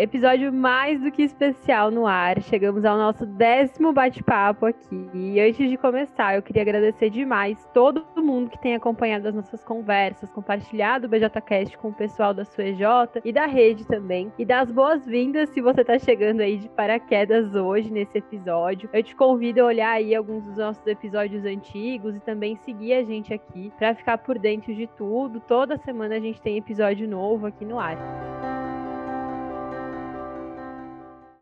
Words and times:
Episódio 0.00 0.50
mais 0.50 0.98
do 0.98 1.12
que 1.12 1.20
especial 1.20 1.90
no 1.90 2.06
ar. 2.06 2.40
Chegamos 2.40 2.86
ao 2.86 2.96
nosso 2.96 3.26
décimo 3.26 3.92
bate-papo 3.92 4.64
aqui. 4.64 5.10
E 5.12 5.38
antes 5.38 5.68
de 5.68 5.76
começar, 5.76 6.34
eu 6.34 6.42
queria 6.42 6.62
agradecer 6.62 7.10
demais 7.10 7.68
todo 7.74 8.06
mundo 8.16 8.48
que 8.48 8.58
tem 8.58 8.74
acompanhado 8.74 9.28
as 9.28 9.34
nossas 9.34 9.62
conversas, 9.62 10.30
compartilhado 10.30 11.06
o 11.06 11.10
BJCast 11.10 11.76
com 11.76 11.88
o 11.88 11.92
pessoal 11.92 12.32
da 12.32 12.46
sua 12.46 12.64
EJ 12.64 12.80
e 13.22 13.30
da 13.30 13.44
rede 13.44 13.86
também. 13.86 14.32
E 14.38 14.44
dar 14.46 14.60
as 14.60 14.72
boas-vindas 14.72 15.50
se 15.50 15.60
você 15.60 15.82
está 15.82 15.98
chegando 15.98 16.40
aí 16.40 16.56
de 16.56 16.70
paraquedas 16.70 17.54
hoje 17.54 17.92
nesse 17.92 18.16
episódio. 18.16 18.88
Eu 18.94 19.02
te 19.02 19.14
convido 19.14 19.60
a 19.60 19.66
olhar 19.66 19.90
aí 19.90 20.14
alguns 20.14 20.44
dos 20.44 20.56
nossos 20.56 20.86
episódios 20.86 21.44
antigos 21.44 22.16
e 22.16 22.20
também 22.20 22.56
seguir 22.56 22.94
a 22.94 23.04
gente 23.04 23.34
aqui 23.34 23.70
para 23.78 23.94
ficar 23.94 24.16
por 24.16 24.38
dentro 24.38 24.74
de 24.74 24.86
tudo. 24.86 25.40
Toda 25.40 25.76
semana 25.76 26.14
a 26.14 26.20
gente 26.20 26.40
tem 26.40 26.56
episódio 26.56 27.06
novo 27.06 27.46
aqui 27.46 27.66
no 27.66 27.78
ar. 27.78 28.59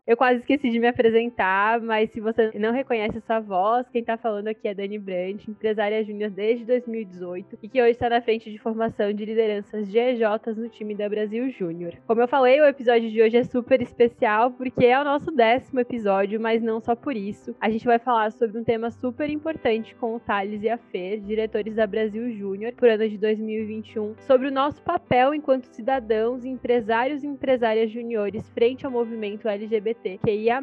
Eu 0.09 0.17
quase 0.17 0.39
esqueci 0.39 0.71
de 0.71 0.79
me 0.79 0.87
apresentar, 0.87 1.79
mas 1.79 2.09
se 2.09 2.19
você 2.19 2.49
não 2.55 2.71
reconhece 2.71 3.19
essa 3.19 3.39
voz, 3.39 3.87
quem 3.89 4.03
tá 4.03 4.17
falando 4.17 4.47
aqui 4.47 4.67
é 4.67 4.73
Dani 4.73 4.97
Brandt, 4.97 5.51
empresária 5.51 6.03
júnior 6.03 6.31
desde 6.31 6.65
2018 6.65 7.59
e 7.61 7.69
que 7.69 7.79
hoje 7.79 7.91
está 7.91 8.09
na 8.09 8.19
frente 8.19 8.51
de 8.51 8.57
formação 8.57 9.13
de 9.13 9.23
lideranças 9.23 9.87
GEJs 9.87 10.57
no 10.57 10.67
time 10.67 10.95
da 10.95 11.07
Brasil 11.07 11.51
Júnior. 11.51 11.93
Como 12.07 12.21
eu 12.21 12.27
falei, 12.27 12.59
o 12.59 12.65
episódio 12.65 13.07
de 13.07 13.21
hoje 13.21 13.37
é 13.37 13.43
super 13.43 13.83
especial 13.83 14.49
porque 14.49 14.83
é 14.87 14.99
o 14.99 15.03
nosso 15.03 15.29
décimo 15.29 15.79
episódio, 15.79 16.41
mas 16.41 16.59
não 16.59 16.81
só 16.81 16.95
por 16.95 17.15
isso. 17.15 17.55
A 17.61 17.69
gente 17.69 17.85
vai 17.85 17.99
falar 17.99 18.31
sobre 18.31 18.57
um 18.57 18.63
tema 18.63 18.89
super 18.89 19.29
importante 19.29 19.93
com 19.93 20.15
o 20.15 20.19
Thales 20.19 20.63
e 20.63 20.69
a 20.69 20.77
Fer, 20.79 21.19
diretores 21.19 21.75
da 21.75 21.85
Brasil 21.85 22.31
Júnior, 22.31 22.73
por 22.73 22.89
ano 22.89 23.07
de 23.07 23.19
2021, 23.19 24.15
sobre 24.21 24.47
o 24.47 24.51
nosso 24.51 24.81
papel 24.81 25.35
enquanto 25.35 25.65
cidadãos, 25.65 26.43
empresários 26.43 27.23
e 27.23 27.27
empresárias 27.27 27.91
juniores 27.91 28.49
frente 28.49 28.87
ao 28.87 28.91
movimento 28.91 29.47
LGBT 29.47 29.98
LGBTQIA+, 30.03 30.61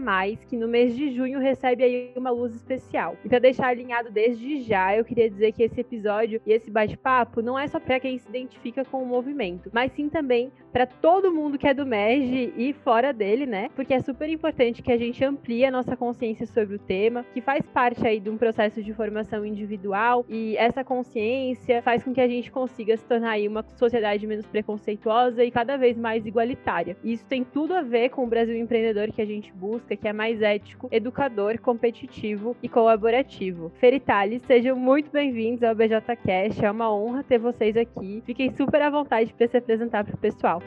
que 0.49 0.57
no 0.57 0.69
mês 0.69 0.97
de 0.97 1.11
junho 1.15 1.39
recebe 1.39 1.85
aí 1.85 2.13
uma 2.17 2.31
luz 2.31 2.55
especial. 2.55 3.17
E 3.25 3.29
para 3.29 3.39
deixar 3.39 3.69
alinhado 3.69 4.11
desde 4.11 4.63
já, 4.63 4.97
eu 4.97 5.05
queria 5.05 5.29
dizer 5.29 5.53
que 5.53 5.63
esse 5.63 5.81
episódio 5.81 6.41
e 6.47 6.53
esse 6.53 6.71
bate-papo 6.71 7.43
não 7.43 7.59
é 7.59 7.67
só 7.67 7.79
para 7.79 8.01
quem 8.01 8.19
se 8.19 8.29
identifica 8.29 8.85
com 8.85 9.03
o 9.03 9.07
movimento, 9.07 9.71
mas 9.73 9.93
sim 9.93 10.09
também 10.09 10.51
para 10.73 10.87
todo 10.87 11.33
mundo 11.33 11.59
que 11.59 11.67
é 11.67 11.75
do 11.75 11.87
MEG 11.87 12.53
e 12.57 12.73
fora 12.73 13.13
dele, 13.13 13.47
né? 13.47 13.71
Porque 13.75 13.95
é 13.95 14.01
super 14.01 14.29
importante 14.29 14.83
que 14.83 14.93
a 14.93 14.97
gente 14.97 15.25
amplie 15.25 15.65
a 15.65 15.71
nossa 15.71 15.97
consciência 15.97 16.47
sobre 16.47 16.77
o 16.77 16.79
tema, 16.79 17.25
que 17.33 17.41
faz 17.41 17.67
parte 17.67 18.07
aí 18.07 18.21
de 18.21 18.29
um 18.29 18.37
processo 18.37 18.83
de 18.83 18.93
formação 18.93 19.45
individual 19.45 20.25
e 20.29 20.57
essa 20.57 20.85
consciência 20.85 21.83
faz 21.83 22.03
com 22.03 22.13
que 22.13 22.21
a 22.21 22.29
gente 22.29 22.51
consiga 22.51 22.97
se 22.97 23.05
tornar 23.05 23.31
aí 23.31 23.49
uma 23.49 23.65
sociedade 23.77 24.27
menos 24.27 24.47
preconceituosa 24.47 25.45
e 25.45 25.51
cada 25.51 25.77
vez 25.77 25.97
mais 25.97 26.27
igualitária. 26.27 26.97
E 27.03 27.13
isso 27.15 27.25
tem 27.25 27.43
tudo 27.43 27.75
a 27.75 27.83
ver 27.83 28.11
com 28.11 28.25
o 28.25 28.27
Brasil 28.27 28.57
empreendedor 28.57 29.11
que 29.13 29.23
a 29.23 29.26
gente 29.27 29.53
busca, 29.53 29.97
que 29.97 30.09
é 30.09 30.13
mais 30.13 30.41
ético, 30.41 30.89
educador, 30.91 31.59
competitivo 31.61 32.57
e 32.63 32.69
colaborativo. 32.69 33.71
Feritales, 33.79 34.43
sejam 34.47 34.77
muito 34.77 35.11
bem-vindos 35.11 35.63
ao 35.63 35.75
BJCast. 35.75 36.65
É 36.65 36.71
uma 36.71 36.93
honra 36.93 37.23
ter 37.23 37.39
vocês 37.39 37.77
aqui. 37.77 38.23
Fiquem 38.25 38.51
super 38.55 38.81
à 38.83 38.91
vontade 38.91 39.33
para 39.33 39.49
se 39.49 39.57
apresentar 39.57 40.05
para 40.05 40.15
o 40.15 40.19
pessoal. 40.19 40.63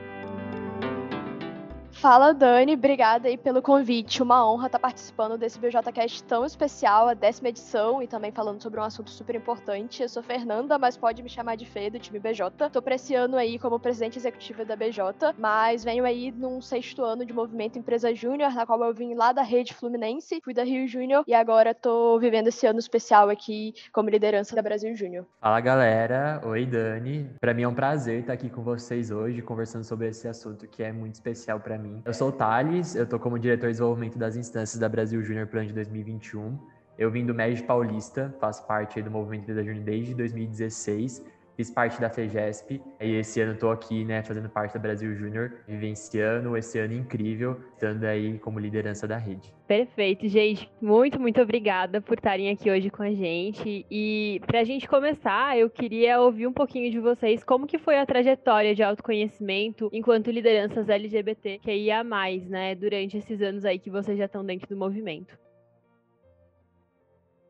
Fala, 1.99 2.33
Dani. 2.33 2.75
Obrigada 2.75 3.27
aí 3.27 3.37
pelo 3.37 3.61
convite. 3.61 4.23
Uma 4.23 4.49
honra 4.49 4.67
estar 4.67 4.79
participando 4.79 5.37
desse 5.37 5.59
BJCast 5.59 6.23
tão 6.23 6.45
especial, 6.45 7.09
a 7.09 7.13
décima 7.13 7.49
edição, 7.49 8.01
e 8.01 8.07
também 8.07 8.31
falando 8.31 8.63
sobre 8.63 8.79
um 8.79 8.83
assunto 8.83 9.09
super 9.11 9.35
importante. 9.35 10.01
Eu 10.01 10.07
sou 10.07 10.23
Fernanda, 10.23 10.79
mas 10.79 10.95
pode 10.95 11.21
me 11.21 11.27
chamar 11.27 11.57
de 11.57 11.65
Fê, 11.65 11.89
do 11.89 11.99
time 11.99 12.17
BJ. 12.17 12.69
Tô 12.69 12.81
ano 13.17 13.35
aí 13.35 13.59
como 13.59 13.77
presidente 13.77 14.17
executiva 14.17 14.63
da 14.63 14.77
BJ, 14.77 15.33
mas 15.37 15.83
venho 15.83 16.05
aí 16.05 16.31
num 16.31 16.61
sexto 16.61 17.03
ano 17.03 17.25
de 17.25 17.33
movimento 17.33 17.77
Empresa 17.77 18.15
Júnior, 18.15 18.53
na 18.53 18.65
qual 18.65 18.81
eu 18.81 18.93
vim 18.93 19.13
lá 19.13 19.33
da 19.33 19.41
rede 19.41 19.73
Fluminense, 19.73 20.39
fui 20.41 20.53
da 20.53 20.63
Rio 20.63 20.87
Júnior, 20.87 21.25
e 21.27 21.33
agora 21.33 21.75
tô 21.75 22.17
vivendo 22.17 22.47
esse 22.47 22.65
ano 22.65 22.79
especial 22.79 23.29
aqui 23.29 23.73
como 23.91 24.09
liderança 24.09 24.55
da 24.55 24.61
Brasil 24.61 24.95
Júnior. 24.95 25.25
Fala, 25.41 25.59
galera. 25.59 26.41
Oi, 26.45 26.65
Dani. 26.65 27.29
Pra 27.41 27.53
mim 27.53 27.63
é 27.63 27.67
um 27.67 27.75
prazer 27.75 28.21
estar 28.21 28.31
aqui 28.31 28.49
com 28.49 28.63
vocês 28.63 29.11
hoje, 29.11 29.41
conversando 29.41 29.83
sobre 29.83 30.07
esse 30.07 30.29
assunto 30.29 30.65
que 30.65 30.81
é 30.81 30.93
muito 30.93 31.15
especial 31.15 31.59
para 31.59 31.77
mim 31.77 31.88
mim. 31.89 32.01
Eu 32.05 32.13
sou 32.13 32.29
o 32.29 32.31
Thales, 32.31 32.95
eu 32.95 33.05
tô 33.05 33.19
como 33.19 33.37
diretor 33.37 33.67
de 33.67 33.73
desenvolvimento 33.73 34.17
das 34.17 34.35
instâncias 34.35 34.79
da 34.79 34.87
Brasil 34.87 35.21
Júnior 35.21 35.47
Plan 35.47 35.65
de 35.65 35.73
2021. 35.73 36.57
Eu 36.97 37.09
vim 37.09 37.25
do 37.25 37.33
MED 37.33 37.63
Paulista, 37.63 38.33
faço 38.39 38.65
parte 38.65 39.01
do 39.01 39.09
movimento 39.09 39.53
da 39.53 39.63
Júnior 39.63 39.83
desde 39.83 40.13
2016 40.13 41.23
fiz 41.59 41.69
parte 41.69 41.99
da 41.99 42.09
FEGESP 42.09 42.81
e 43.01 43.15
esse 43.15 43.41
ano 43.41 43.51
estou 43.51 43.69
aqui, 43.69 44.05
né, 44.05 44.23
fazendo 44.23 44.47
parte 44.47 44.75
da 44.75 44.79
Brasil 44.79 45.13
Júnior, 45.13 45.55
vivenciando 45.67 46.55
esse 46.55 46.79
ano 46.79 46.93
incrível, 46.93 47.59
estando 47.73 48.05
aí 48.05 48.39
como 48.39 48.57
liderança 48.57 49.05
da 49.05 49.17
rede. 49.17 49.53
Perfeito, 49.67 50.25
gente. 50.29 50.71
Muito, 50.81 51.19
muito 51.19 51.41
obrigada 51.41 51.99
por 51.99 52.17
estarem 52.17 52.49
aqui 52.49 52.71
hoje 52.71 52.89
com 52.89 53.03
a 53.03 53.11
gente. 53.11 53.85
E 53.91 54.41
para 54.47 54.61
a 54.61 54.63
gente 54.63 54.87
começar, 54.87 55.57
eu 55.59 55.69
queria 55.69 56.21
ouvir 56.21 56.47
um 56.47 56.53
pouquinho 56.53 56.89
de 56.89 56.99
vocês 56.99 57.43
como 57.43 57.67
que 57.67 57.77
foi 57.77 57.99
a 57.99 58.05
trajetória 58.05 58.73
de 58.73 58.81
autoconhecimento 58.81 59.89
enquanto 59.91 60.31
lideranças 60.31 60.87
LGBT 60.87 61.59
que 61.61 61.73
ia 61.73 62.05
mais, 62.05 62.47
né, 62.47 62.73
durante 62.73 63.17
esses 63.17 63.41
anos 63.41 63.65
aí 63.65 63.77
que 63.77 63.89
vocês 63.89 64.17
já 64.17 64.25
estão 64.25 64.45
dentro 64.45 64.69
do 64.69 64.77
movimento. 64.77 65.37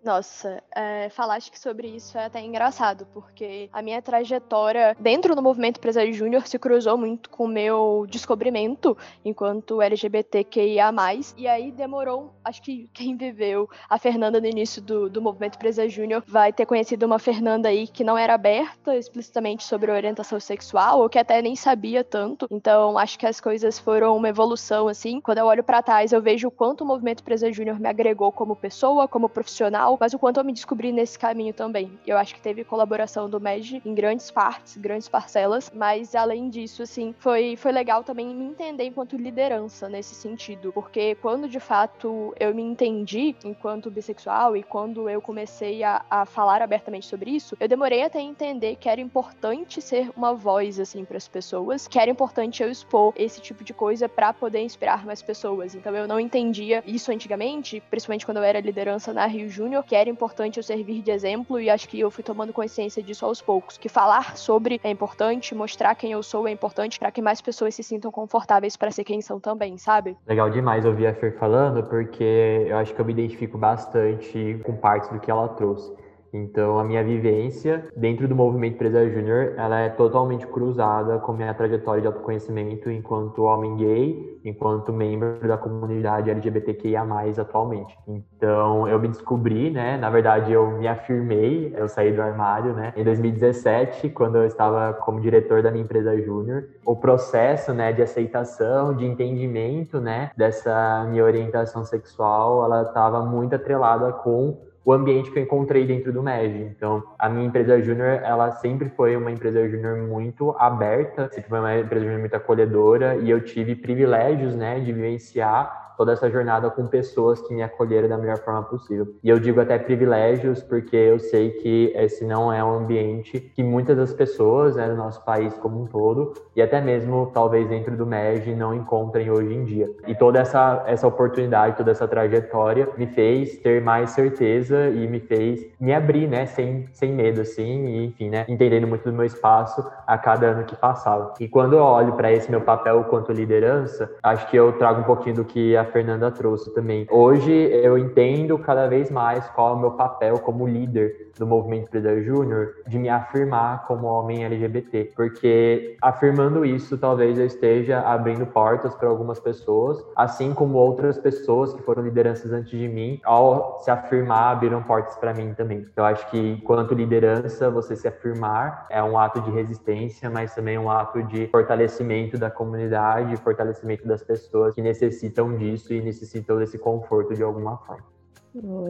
Nossa, 0.04 0.64
é, 0.76 1.10
acho 1.18 1.52
que 1.52 1.60
sobre 1.60 1.88
isso 1.88 2.18
é 2.18 2.26
até 2.26 2.42
engraçado, 2.42 3.06
porque 3.14 3.70
a 3.72 3.82
minha 3.82 4.02
trajetória 4.02 4.96
dentro 5.00 5.36
do 5.36 5.42
movimento 5.42 5.78
empresário 5.78 6.14
júnior 6.14 6.48
se 6.48 6.58
cruzou 6.58 6.98
muito 6.98 7.30
com 7.30 7.44
o 7.46 7.48
meu 7.48 8.06
descobrimento 8.10 8.98
enquanto 9.26 9.82
LGBTQIA+. 9.82 10.92
E 11.38 11.48
aí 11.48 11.72
demorou, 11.72 12.34
acho 12.44 12.62
que 12.62 12.90
quem 12.94 13.18
viveu 13.18 13.70
a 13.90 13.98
Fernanda 13.98 14.40
no 14.40 14.48
início 14.48 14.82
do, 14.82 15.10
do 15.10 15.22
movimento 15.22 15.56
empresário 15.56 15.92
júnior 15.92 16.24
vai 16.26 16.54
ter 16.54 16.66
conhecido 16.66 17.06
uma 17.06 17.20
Fernanda 17.20 17.68
aí 17.68 17.86
que 17.88 18.04
não 18.04 18.18
era 18.18 18.34
aberta 18.34 18.96
explicitamente 18.96 19.64
sobre 19.64 19.92
orientação 19.92 20.40
sexual, 20.40 21.02
ou 21.02 21.10
que 21.10 21.20
até 21.20 21.42
nem 21.42 21.56
sabia 21.56 22.04
tanto. 22.04 22.48
Então, 22.50 22.98
acho 22.98 23.20
que 23.20 23.26
as 23.26 23.42
coisas 23.42 23.78
foram 23.78 24.16
uma 24.16 24.30
evolução, 24.30 24.88
assim. 24.88 25.20
Quando 25.20 25.40
eu 25.40 25.46
olho 25.46 25.64
para 25.64 25.84
trás, 25.84 26.14
eu 26.14 26.22
vejo 26.22 26.48
o 26.48 26.52
quanto 26.52 26.82
o 26.82 26.88
movimento 26.88 27.22
empresário 27.22 27.54
júnior 27.54 27.80
me 27.80 27.90
agregou 27.90 28.32
como 28.32 28.56
pessoa, 28.56 29.08
como 29.08 29.28
profissional, 29.28 29.89
mas 30.00 30.14
o 30.14 30.20
quanto 30.20 30.40
eu 30.40 30.44
me 30.44 30.54
descobri 30.54 30.92
nesse 30.92 31.18
caminho 31.18 31.54
também. 31.54 31.98
Eu 32.06 32.18
acho 32.18 32.36
que 32.36 32.42
teve 32.42 32.64
colaboração 32.64 33.30
do 33.30 33.40
MED 33.40 33.82
em 33.86 33.94
grandes 33.94 34.30
partes, 34.32 34.78
grandes 34.78 35.08
parcelas, 35.08 35.72
mas 35.74 36.16
além 36.16 36.50
disso, 36.50 36.84
assim, 36.84 37.14
foi, 37.20 37.56
foi 37.56 37.72
legal 37.72 38.04
também 38.04 38.28
me 38.34 38.46
entender 38.46 38.86
enquanto 38.86 39.18
liderança 39.18 39.88
nesse 39.88 40.16
sentido, 40.16 40.72
porque 40.74 41.16
quando 41.16 41.48
de 41.48 41.60
fato 41.60 42.34
eu 42.40 42.54
me 42.54 42.64
entendi 42.64 43.36
enquanto 43.44 43.92
bissexual 43.92 44.56
e 44.56 44.64
quando 44.64 45.10
eu 45.10 45.22
comecei 45.22 45.84
a, 45.84 46.04
a 46.10 46.26
falar 46.26 46.62
abertamente 46.62 47.06
sobre 47.06 47.32
isso, 47.32 47.56
eu 47.60 47.68
demorei 47.68 48.04
até 48.04 48.20
entender 48.20 48.76
que 48.76 48.90
era 48.90 49.02
importante 49.02 49.82
ser 49.82 50.12
uma 50.16 50.34
voz, 50.34 50.80
assim, 50.80 51.06
para 51.06 51.18
as 51.18 51.28
pessoas, 51.28 51.88
que 51.88 52.00
era 52.00 52.12
importante 52.12 52.62
eu 52.64 52.70
expor 52.70 53.14
esse 53.16 53.42
tipo 53.42 53.64
de 53.64 53.74
coisa 53.74 54.10
para 54.10 54.34
poder 54.34 54.62
inspirar 54.62 55.06
mais 55.06 55.22
pessoas. 55.22 55.76
Então 55.76 55.96
eu 55.96 56.08
não 56.08 56.20
entendia 56.20 56.84
isso 56.86 57.12
antigamente, 57.12 57.82
principalmente 57.90 58.26
quando 58.26 58.38
eu 58.38 58.44
era 58.44 58.60
liderança 58.60 59.14
na 59.14 59.26
Rio 59.26 59.50
Júnior 59.50 59.79
que 59.84 59.96
era 59.96 60.10
importante 60.10 60.58
eu 60.58 60.64
servir 60.64 61.02
de 61.02 61.12
exemplo 61.12 61.60
e 61.60 61.70
acho 61.70 61.88
que 61.88 62.00
eu 62.00 62.12
fui 62.12 62.24
tomando 62.24 62.54
consciência 62.54 63.02
disso 63.02 63.26
aos 63.26 63.42
poucos. 63.42 63.78
Que 63.78 63.90
falar 63.90 64.38
sobre 64.38 64.80
é 64.84 64.90
importante, 64.90 65.56
mostrar 65.56 65.96
quem 65.96 66.12
eu 66.12 66.24
sou 66.24 66.48
é 66.48 66.52
importante 66.52 67.00
para 67.00 67.12
que 67.12 67.22
mais 67.22 67.42
pessoas 67.42 67.76
se 67.76 67.84
sintam 67.84 68.12
confortáveis 68.12 68.76
para 68.76 68.92
ser 68.92 69.04
quem 69.04 69.22
são 69.22 69.40
também, 69.40 69.78
sabe? 69.78 70.18
Legal 70.28 70.50
demais 70.50 70.86
ouvir 70.86 71.08
a 71.08 71.14
Fer 71.14 71.38
falando, 71.38 71.84
porque 71.84 72.66
eu 72.68 72.78
acho 72.78 72.94
que 72.94 73.00
eu 73.00 73.06
me 73.06 73.14
identifico 73.14 73.58
bastante 73.58 74.60
com 74.64 74.76
partes 74.76 75.10
do 75.10 75.20
que 75.20 75.30
ela 75.30 75.48
trouxe. 75.50 75.94
Então, 76.34 76.80
a 76.80 76.84
minha 76.84 77.04
vivência 77.04 77.88
dentro 77.96 78.28
do 78.28 78.36
movimento 78.36 78.76
Empresa 78.76 79.10
Júnior, 79.10 79.54
ela 79.58 79.80
é 79.80 79.90
totalmente 79.90 80.46
cruzada 80.48 81.18
com 81.20 81.34
minha 81.34 81.54
trajetória 81.54 82.02
de 82.02 82.08
autoconhecimento 82.08 82.90
enquanto 82.90 83.44
homem 83.44 83.76
gay, 83.76 84.40
enquanto 84.46 84.94
membro 84.94 85.48
da 85.48 85.58
comunidade 85.58 86.30
LGBTQIA+, 86.30 87.04
atualmente. 87.38 87.98
Então, 88.08 88.88
eu 88.88 89.00
me 89.00 89.08
descobri, 89.08 89.70
né, 89.70 89.98
na 89.98 90.10
verdade, 90.10 90.52
eu 90.52 90.70
me 90.72 90.88
afirmei, 90.88 91.74
eu 91.76 91.88
saí 91.88 92.12
do 92.12 92.22
armário, 92.22 92.74
né, 92.74 92.94
em 92.96 93.04
2017, 93.04 94.10
quando 94.10 94.38
eu 94.38 94.46
estava 94.46 94.94
como 94.94 95.20
diretor 95.20 95.62
da 95.62 95.72
minha 95.72 95.84
empresa 95.84 96.20
Júnior. 96.22 96.66
O 96.86 96.96
processo, 96.96 97.74
né, 97.74 97.92
de 97.92 98.02
aceitação, 98.02 98.96
de 98.96 99.06
entendimento, 99.06 100.00
né, 100.00 100.32
dessa 100.38 101.06
minha 101.10 101.24
orientação 101.24 101.84
sexual, 101.84 102.64
ela 102.64 102.84
estava 102.84 103.26
muito 103.26 103.56
atrelada 103.56 104.12
com 104.12 104.69
o 104.84 104.94
ambiente 104.94 105.30
que 105.30 105.40
eu 105.40 105.44
encontrei 105.44 105.86
dentro 105.86 106.12
do 106.12 106.24
MEG. 106.24 106.72
Então, 106.76 107.04
a 107.18 107.30
minha 107.30 107.46
empresa 107.46 107.82
júnior, 107.82 108.22
ela 108.24 108.52
sempre 108.52 108.90
foi 108.90 109.16
uma 109.16 109.32
empresa 109.32 109.68
júnior 109.68 109.98
muito 109.98 110.56
aberta, 110.58 111.30
sempre 111.30 111.50
foi 111.50 111.60
uma 111.60 111.78
empresa 111.78 112.06
júnior 112.06 112.22
muito 112.22 112.36
acolhedora 112.36 113.16
e 113.18 113.30
eu 113.30 113.42
tive 113.44 113.76
privilégios, 113.76 114.56
né, 114.56 114.80
de 114.80 114.92
vivenciar 114.92 115.89
toda 116.00 116.14
essa 116.14 116.32
jornada 116.32 116.70
com 116.70 116.88
pessoas 116.88 117.42
que 117.42 117.54
me 117.54 117.62
acolheram 117.62 118.08
da 118.08 118.18
melhor 118.18 118.38
forma 118.38 118.64
possível. 118.64 119.16
E 119.22 119.28
eu 119.28 119.38
digo 119.38 119.60
até 119.60 119.78
privilégios, 119.78 120.64
porque 120.64 120.96
eu 120.96 121.20
sei 121.20 121.50
que 121.50 121.92
esse 121.94 122.24
não 122.24 122.54
é 122.54 122.64
um 122.64 122.72
ambiente 122.72 123.38
que 123.54 123.62
muitas 123.62 123.98
das 123.98 124.14
pessoas 124.14 124.78
né, 124.78 124.88
do 124.88 124.96
nosso 124.96 125.22
país 125.26 125.54
como 125.58 125.82
um 125.82 125.86
todo, 125.86 126.32
e 126.56 126.62
até 126.62 126.80
mesmo 126.80 127.30
talvez 127.34 127.68
dentro 127.68 127.98
do 127.98 128.06
MEG, 128.06 128.56
não 128.56 128.74
encontrem 128.74 129.30
hoje 129.30 129.54
em 129.54 129.66
dia. 129.66 129.90
E 130.08 130.16
toda 130.16 130.40
essa, 130.40 130.86
essa 130.88 131.06
oportunidade, 131.06 131.76
toda 131.76 131.92
essa 131.92 132.08
trajetória 132.08 132.88
me 132.98 133.08
fez 133.08 133.58
ter 133.58 133.82
mais 133.82 134.12
certeza 134.12 134.88
e 134.88 135.06
me 135.06 135.20
fez 135.20 135.68
me 135.78 135.94
abrir, 135.94 136.30
né, 136.30 136.46
sem, 136.46 136.88
sem 136.94 137.12
medo, 137.12 137.42
assim, 137.42 137.88
e, 137.88 138.06
enfim, 138.06 138.30
né, 138.30 138.46
entendendo 138.48 138.88
muito 138.88 139.04
do 139.04 139.12
meu 139.12 139.26
espaço 139.26 139.86
a 140.08 140.18
cada 140.18 140.48
ano 140.48 140.64
que 140.64 140.78
passava. 140.78 141.34
E 141.42 141.48
quando 141.50 141.74
eu 141.74 141.84
olho 141.84 142.14
para 142.14 142.32
esse 142.32 142.50
meu 142.50 142.62
papel 142.62 143.04
quanto 143.10 143.34
liderança, 143.34 144.10
acho 144.24 144.48
que 144.50 144.56
eu 144.56 144.72
trago 144.78 145.02
um 145.02 145.04
pouquinho 145.04 145.36
do 145.36 145.44
que 145.44 145.76
a 145.76 145.89
Fernanda 145.90 146.32
trouxe 146.32 146.74
também. 146.74 147.06
Hoje 147.12 147.52
eu 147.52 147.98
entendo 147.98 148.58
cada 148.58 148.88
vez 148.88 149.12
mais 149.12 149.48
qual 149.50 149.74
é 149.74 149.76
o 149.76 149.80
meu 149.80 149.92
papel 149.92 150.40
como 150.40 150.68
líder 150.68 151.30
do 151.38 151.48
movimento 151.48 151.88
Empreendedor 151.88 152.22
Júnior, 152.22 152.76
de 152.88 153.00
me 153.00 153.10
afirmar 153.10 153.86
como 153.88 154.08
homem 154.08 154.44
LGBT, 154.44 155.14
porque 155.16 155.96
afirmando 156.02 156.66
isso, 156.66 156.98
talvez 156.98 157.40
eu 157.40 157.46
esteja 157.46 158.02
abrindo 158.02 158.46
portas 158.46 158.94
para 158.94 159.08
algumas 159.08 159.40
pessoas, 159.40 160.04
assim 160.16 160.54
como 160.54 160.78
outras 160.78 161.18
pessoas 161.18 161.74
que 161.74 161.82
foram 161.82 162.04
lideranças 162.04 162.52
antes 162.52 162.72
de 162.72 162.88
mim, 162.88 163.20
ao 163.24 163.80
se 163.80 163.90
afirmar, 163.90 164.52
abriram 164.52 164.84
portas 164.84 165.16
para 165.16 165.34
mim 165.34 165.54
também. 165.54 165.86
Eu 165.96 166.04
acho 166.04 166.30
que, 166.30 166.38
enquanto 166.38 166.94
liderança, 166.94 167.70
você 167.70 167.96
se 167.96 168.08
afirmar 168.08 168.86
é 168.90 169.02
um 169.02 169.18
ato 169.18 169.42
de 169.42 169.50
resistência, 169.52 170.30
mas 170.30 170.54
também 170.54 170.78
um 170.78 170.90
ato 170.90 171.24
de 171.24 171.48
fortalecimento 171.48 172.38
da 172.38 172.52
comunidade, 172.52 173.38
fortalecimento 173.38 174.06
das 174.08 174.22
pessoas 174.22 174.76
que 174.76 174.82
necessitam 174.82 175.56
disso 175.56 175.79
e 175.90 176.02
necessitam 176.02 176.58
desse 176.58 176.78
conforto 176.78 177.34
de 177.34 177.44
alguma 177.44 177.78
forma. 177.78 178.19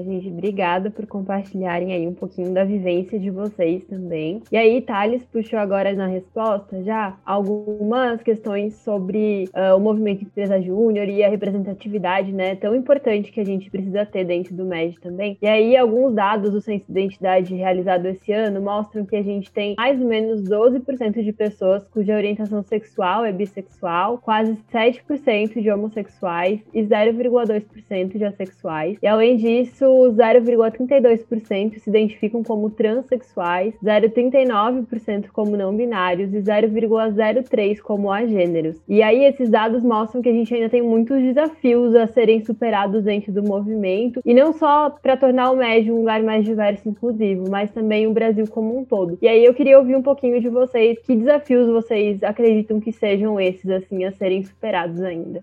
Gente, 0.06 0.30
obrigada 0.30 0.90
por 0.90 1.06
compartilharem 1.06 1.92
aí 1.92 2.08
um 2.08 2.14
pouquinho 2.14 2.54
da 2.54 2.64
vivência 2.64 3.20
de 3.20 3.30
vocês 3.30 3.84
também. 3.84 4.42
E 4.50 4.56
aí, 4.56 4.82
Thales 4.82 5.26
puxou 5.26 5.60
agora 5.60 5.94
na 5.94 6.08
resposta 6.08 6.82
já 6.82 7.18
algumas 7.26 8.24
questões 8.24 8.76
sobre 8.76 9.50
uh, 9.54 9.76
o 9.76 9.80
movimento 9.80 10.24
Empresa 10.24 10.62
Júnior 10.62 11.10
e 11.10 11.24
a 11.24 11.30
representatividade, 11.30 12.32
né, 12.32 12.56
tão 12.56 12.74
importante 12.74 13.32
que 13.32 13.42
a 13.42 13.46
gente 13.46 13.70
precisa 13.70 14.06
ter 14.06 14.24
dentro 14.24 14.56
do 14.56 14.66
MED 14.66 14.98
também. 15.02 15.38
E 15.42 15.48
aí, 15.48 15.76
alguns 15.76 16.14
dados 16.14 16.52
do 16.52 16.62
Censo 16.62 16.86
de 16.88 16.92
Identidade 16.92 17.54
realizado 17.54 18.06
esse 18.06 18.32
ano 18.32 18.62
mostram 18.62 19.06
que 19.06 19.16
a 19.16 19.24
gente 19.24 19.52
tem 19.52 19.76
mais 19.78 20.00
ou 20.00 20.08
menos 20.08 20.42
12% 20.42 21.22
de 21.22 21.34
pessoas 21.34 21.86
cuja 21.90 22.16
orientação 22.16 22.64
sexual 22.64 23.26
é 23.26 23.32
bissexual, 23.32 24.20
quase 24.20 24.58
7% 24.72 25.62
de 25.62 25.70
homossexuais 25.70 26.62
e 26.74 26.82
0,2% 26.82 28.18
de 28.18 28.24
assexuais. 28.24 28.98
E 29.02 29.08
além 29.08 29.36
disso, 29.36 29.49
disso, 29.50 29.86
0,32% 29.86 31.80
se 31.80 31.90
identificam 31.90 32.44
como 32.44 32.70
transexuais, 32.70 33.74
0,39% 33.84 35.28
como 35.34 35.58
não 35.58 35.76
binários 35.76 36.34
e 36.34 36.38
0,03% 36.38 37.80
como 37.80 38.12
agêneros. 38.12 38.82
E 38.88 39.02
aí 39.02 39.26
esses 39.26 39.50
dados 39.50 39.84
mostram 39.84 40.22
que 40.22 40.30
a 40.30 40.34
gente 40.34 40.54
ainda 40.54 40.70
tem 40.70 40.82
muitos 40.82 41.22
desafios 41.22 41.96
a 41.96 42.06
serem 42.08 42.44
superados 42.44 43.04
dentro 43.04 43.32
do 43.32 43.44
movimento, 43.44 44.22
e 44.24 44.34
não 44.34 44.54
só 44.54 44.90
para 44.90 45.18
tornar 45.18 45.52
o 45.52 45.58
médio 45.58 45.96
um 45.96 46.00
lugar 46.00 46.22
mais 46.22 46.46
diverso 46.46 46.88
e 46.88 46.92
inclusivo, 46.92 47.50
mas 47.50 47.72
também 47.72 48.06
o 48.06 48.14
Brasil 48.14 48.46
como 48.50 48.78
um 48.78 48.86
todo. 48.86 49.18
E 49.22 49.28
aí 49.28 49.44
eu 49.44 49.54
queria 49.54 49.80
ouvir 49.80 49.96
um 49.96 50.04
pouquinho 50.04 50.40
de 50.40 50.50
vocês, 50.50 51.00
que 51.00 51.16
desafios 51.16 51.68
vocês 51.68 52.22
acreditam 52.24 52.80
que 52.80 52.92
sejam 52.92 53.40
esses 53.40 53.70
assim 53.70 54.04
a 54.06 54.12
serem 54.12 54.44
superados 54.44 55.02
ainda? 55.02 55.42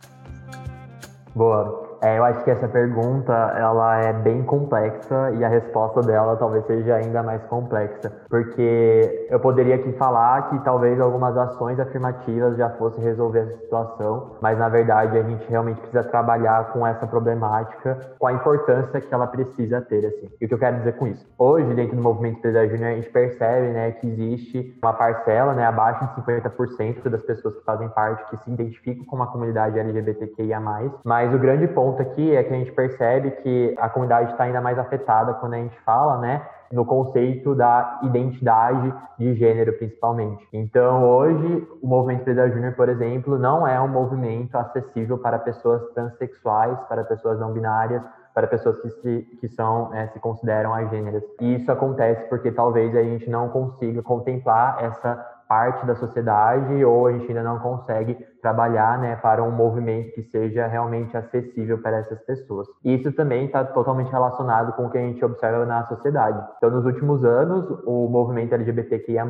Boa. 1.35 1.86
É, 2.07 2.19
eu 2.19 2.25
acho 2.25 2.45
que 2.45 2.51
essa 2.53 2.69
pergunta 2.69 3.33
ela 3.59 3.97
é 3.97 4.13
bem 4.13 4.45
complexa 4.45 5.33
e 5.33 5.45
a 5.45 5.49
resposta 5.49 6.01
dela 6.03 6.37
talvez 6.37 6.65
seja 6.65 6.95
ainda 6.95 7.21
mais 7.21 7.43
complexa, 7.47 8.13
porque 8.31 9.27
eu 9.29 9.41
poderia 9.41 9.75
aqui 9.75 9.91
falar 9.95 10.49
que 10.49 10.59
talvez 10.61 11.01
algumas 11.01 11.37
ações 11.37 11.81
afirmativas 11.81 12.57
já 12.57 12.71
fossem 12.71 13.03
resolver 13.03 13.41
essa 13.41 13.57
situação, 13.57 14.37
mas 14.41 14.57
na 14.57 14.69
verdade 14.69 15.19
a 15.19 15.23
gente 15.25 15.51
realmente 15.51 15.81
precisa 15.81 16.05
trabalhar 16.05 16.73
com 16.73 16.87
essa 16.87 17.09
problemática, 17.09 17.99
com 18.21 18.29
a 18.29 18.33
importância 18.33 19.01
que 19.01 19.13
ela 19.13 19.27
precisa 19.27 19.81
ter, 19.81 20.07
assim. 20.07 20.31
E 20.41 20.45
o 20.45 20.49
que 20.49 20.55
eu 20.55 20.59
quero 20.61 20.77
dizer 20.77 20.93
com 20.93 21.09
isso? 21.09 21.27
Hoje, 21.37 21.75
dentro 21.75 21.97
do 21.97 22.03
movimento 22.03 22.39
Empresa 22.39 22.69
Júnior, 22.69 22.93
a 22.93 22.95
gente 22.95 23.11
percebe, 23.11 23.73
né, 23.73 23.91
que 23.91 24.07
existe 24.07 24.79
uma 24.81 24.93
parcela, 24.93 25.55
né, 25.55 25.67
abaixo 25.67 26.07
de 26.07 26.15
50% 26.23 27.09
das 27.09 27.23
pessoas 27.23 27.57
que 27.57 27.65
fazem 27.65 27.89
parte 27.89 28.31
que 28.31 28.37
se 28.45 28.53
identificam 28.53 29.05
com 29.07 29.17
uma 29.17 29.27
comunidade 29.27 29.77
LGBTQIA+, 29.77 30.61
mas 31.05 31.35
o 31.35 31.39
grande 31.39 31.67
ponto 31.67 31.96
ponto 31.97 32.03
aqui 32.03 32.35
é 32.35 32.45
que 32.45 32.53
a 32.53 32.57
gente 32.57 32.73
percebe 32.73 33.31
que 33.31 33.75
a 33.79 33.89
comunidade 33.89 34.31
está 34.33 34.45
ainda 34.45 34.61
mais 34.61 34.79
afetada 34.79 35.35
quando 35.35 35.55
a 35.55 35.59
gente 35.59 35.79
fala, 35.81 36.19
né, 36.19 36.43
no 36.71 36.85
conceito 36.85 37.55
da 37.55 38.01
identidade 38.03 38.93
de 39.19 39.35
gênero, 39.35 39.73
principalmente. 39.75 40.47
Então, 40.53 41.09
hoje, 41.09 41.67
o 41.81 41.87
movimento 41.87 42.23
Empresa 42.23 42.51
Júnior, 42.51 42.75
por 42.75 42.89
exemplo, 42.89 43.39
não 43.39 43.67
é 43.67 43.81
um 43.81 43.89
movimento 43.89 44.57
acessível 44.57 45.17
para 45.19 45.39
pessoas 45.39 45.83
transexuais, 45.95 46.79
para 46.89 47.05
pessoas 47.05 47.39
não 47.39 47.53
binárias, 47.53 48.03
para 48.35 48.47
pessoas 48.47 48.79
que 48.81 48.91
se, 48.91 49.23
que 49.41 49.49
são, 49.49 49.95
é, 49.95 50.09
se 50.09 50.19
consideram 50.19 50.75
agêneras. 50.75 51.23
E 51.41 51.55
isso 51.55 51.71
acontece 51.73 52.29
porque 52.29 52.51
talvez 52.51 52.95
a 52.95 53.03
gente 53.03 53.31
não 53.31 53.49
consiga 53.49 54.03
contemplar 54.03 54.85
essa 54.85 55.15
parte 55.49 55.87
da 55.87 55.95
sociedade 55.95 56.85
ou 56.85 57.07
a 57.07 57.13
gente 57.13 57.29
ainda 57.29 57.43
não 57.43 57.61
consegue 57.61 58.19
trabalhar 58.47 59.01
né, 59.01 59.17
para 59.17 59.43
um 59.43 59.51
movimento 59.51 60.13
que 60.13 60.23
seja 60.23 60.69
realmente 60.69 61.17
acessível 61.17 61.79
para 61.79 61.97
essas 61.97 62.21
pessoas. 62.23 62.69
E 62.85 62.95
isso 62.95 63.11
também 63.11 63.47
está 63.47 63.65
totalmente 63.65 64.13
relacionado 64.13 64.73
com 64.75 64.87
o 64.87 64.91
que 64.91 64.97
a 64.97 65.01
gente 65.01 65.25
observa 65.25 65.67
na 65.67 65.85
sociedade. 65.87 66.41
Então, 66.57 66.71
nos 66.71 66.85
últimos 66.85 67.25
anos, 67.25 67.69
o 67.85 68.09
movimento 68.09 68.55
LGBTQIA+, 68.55 69.27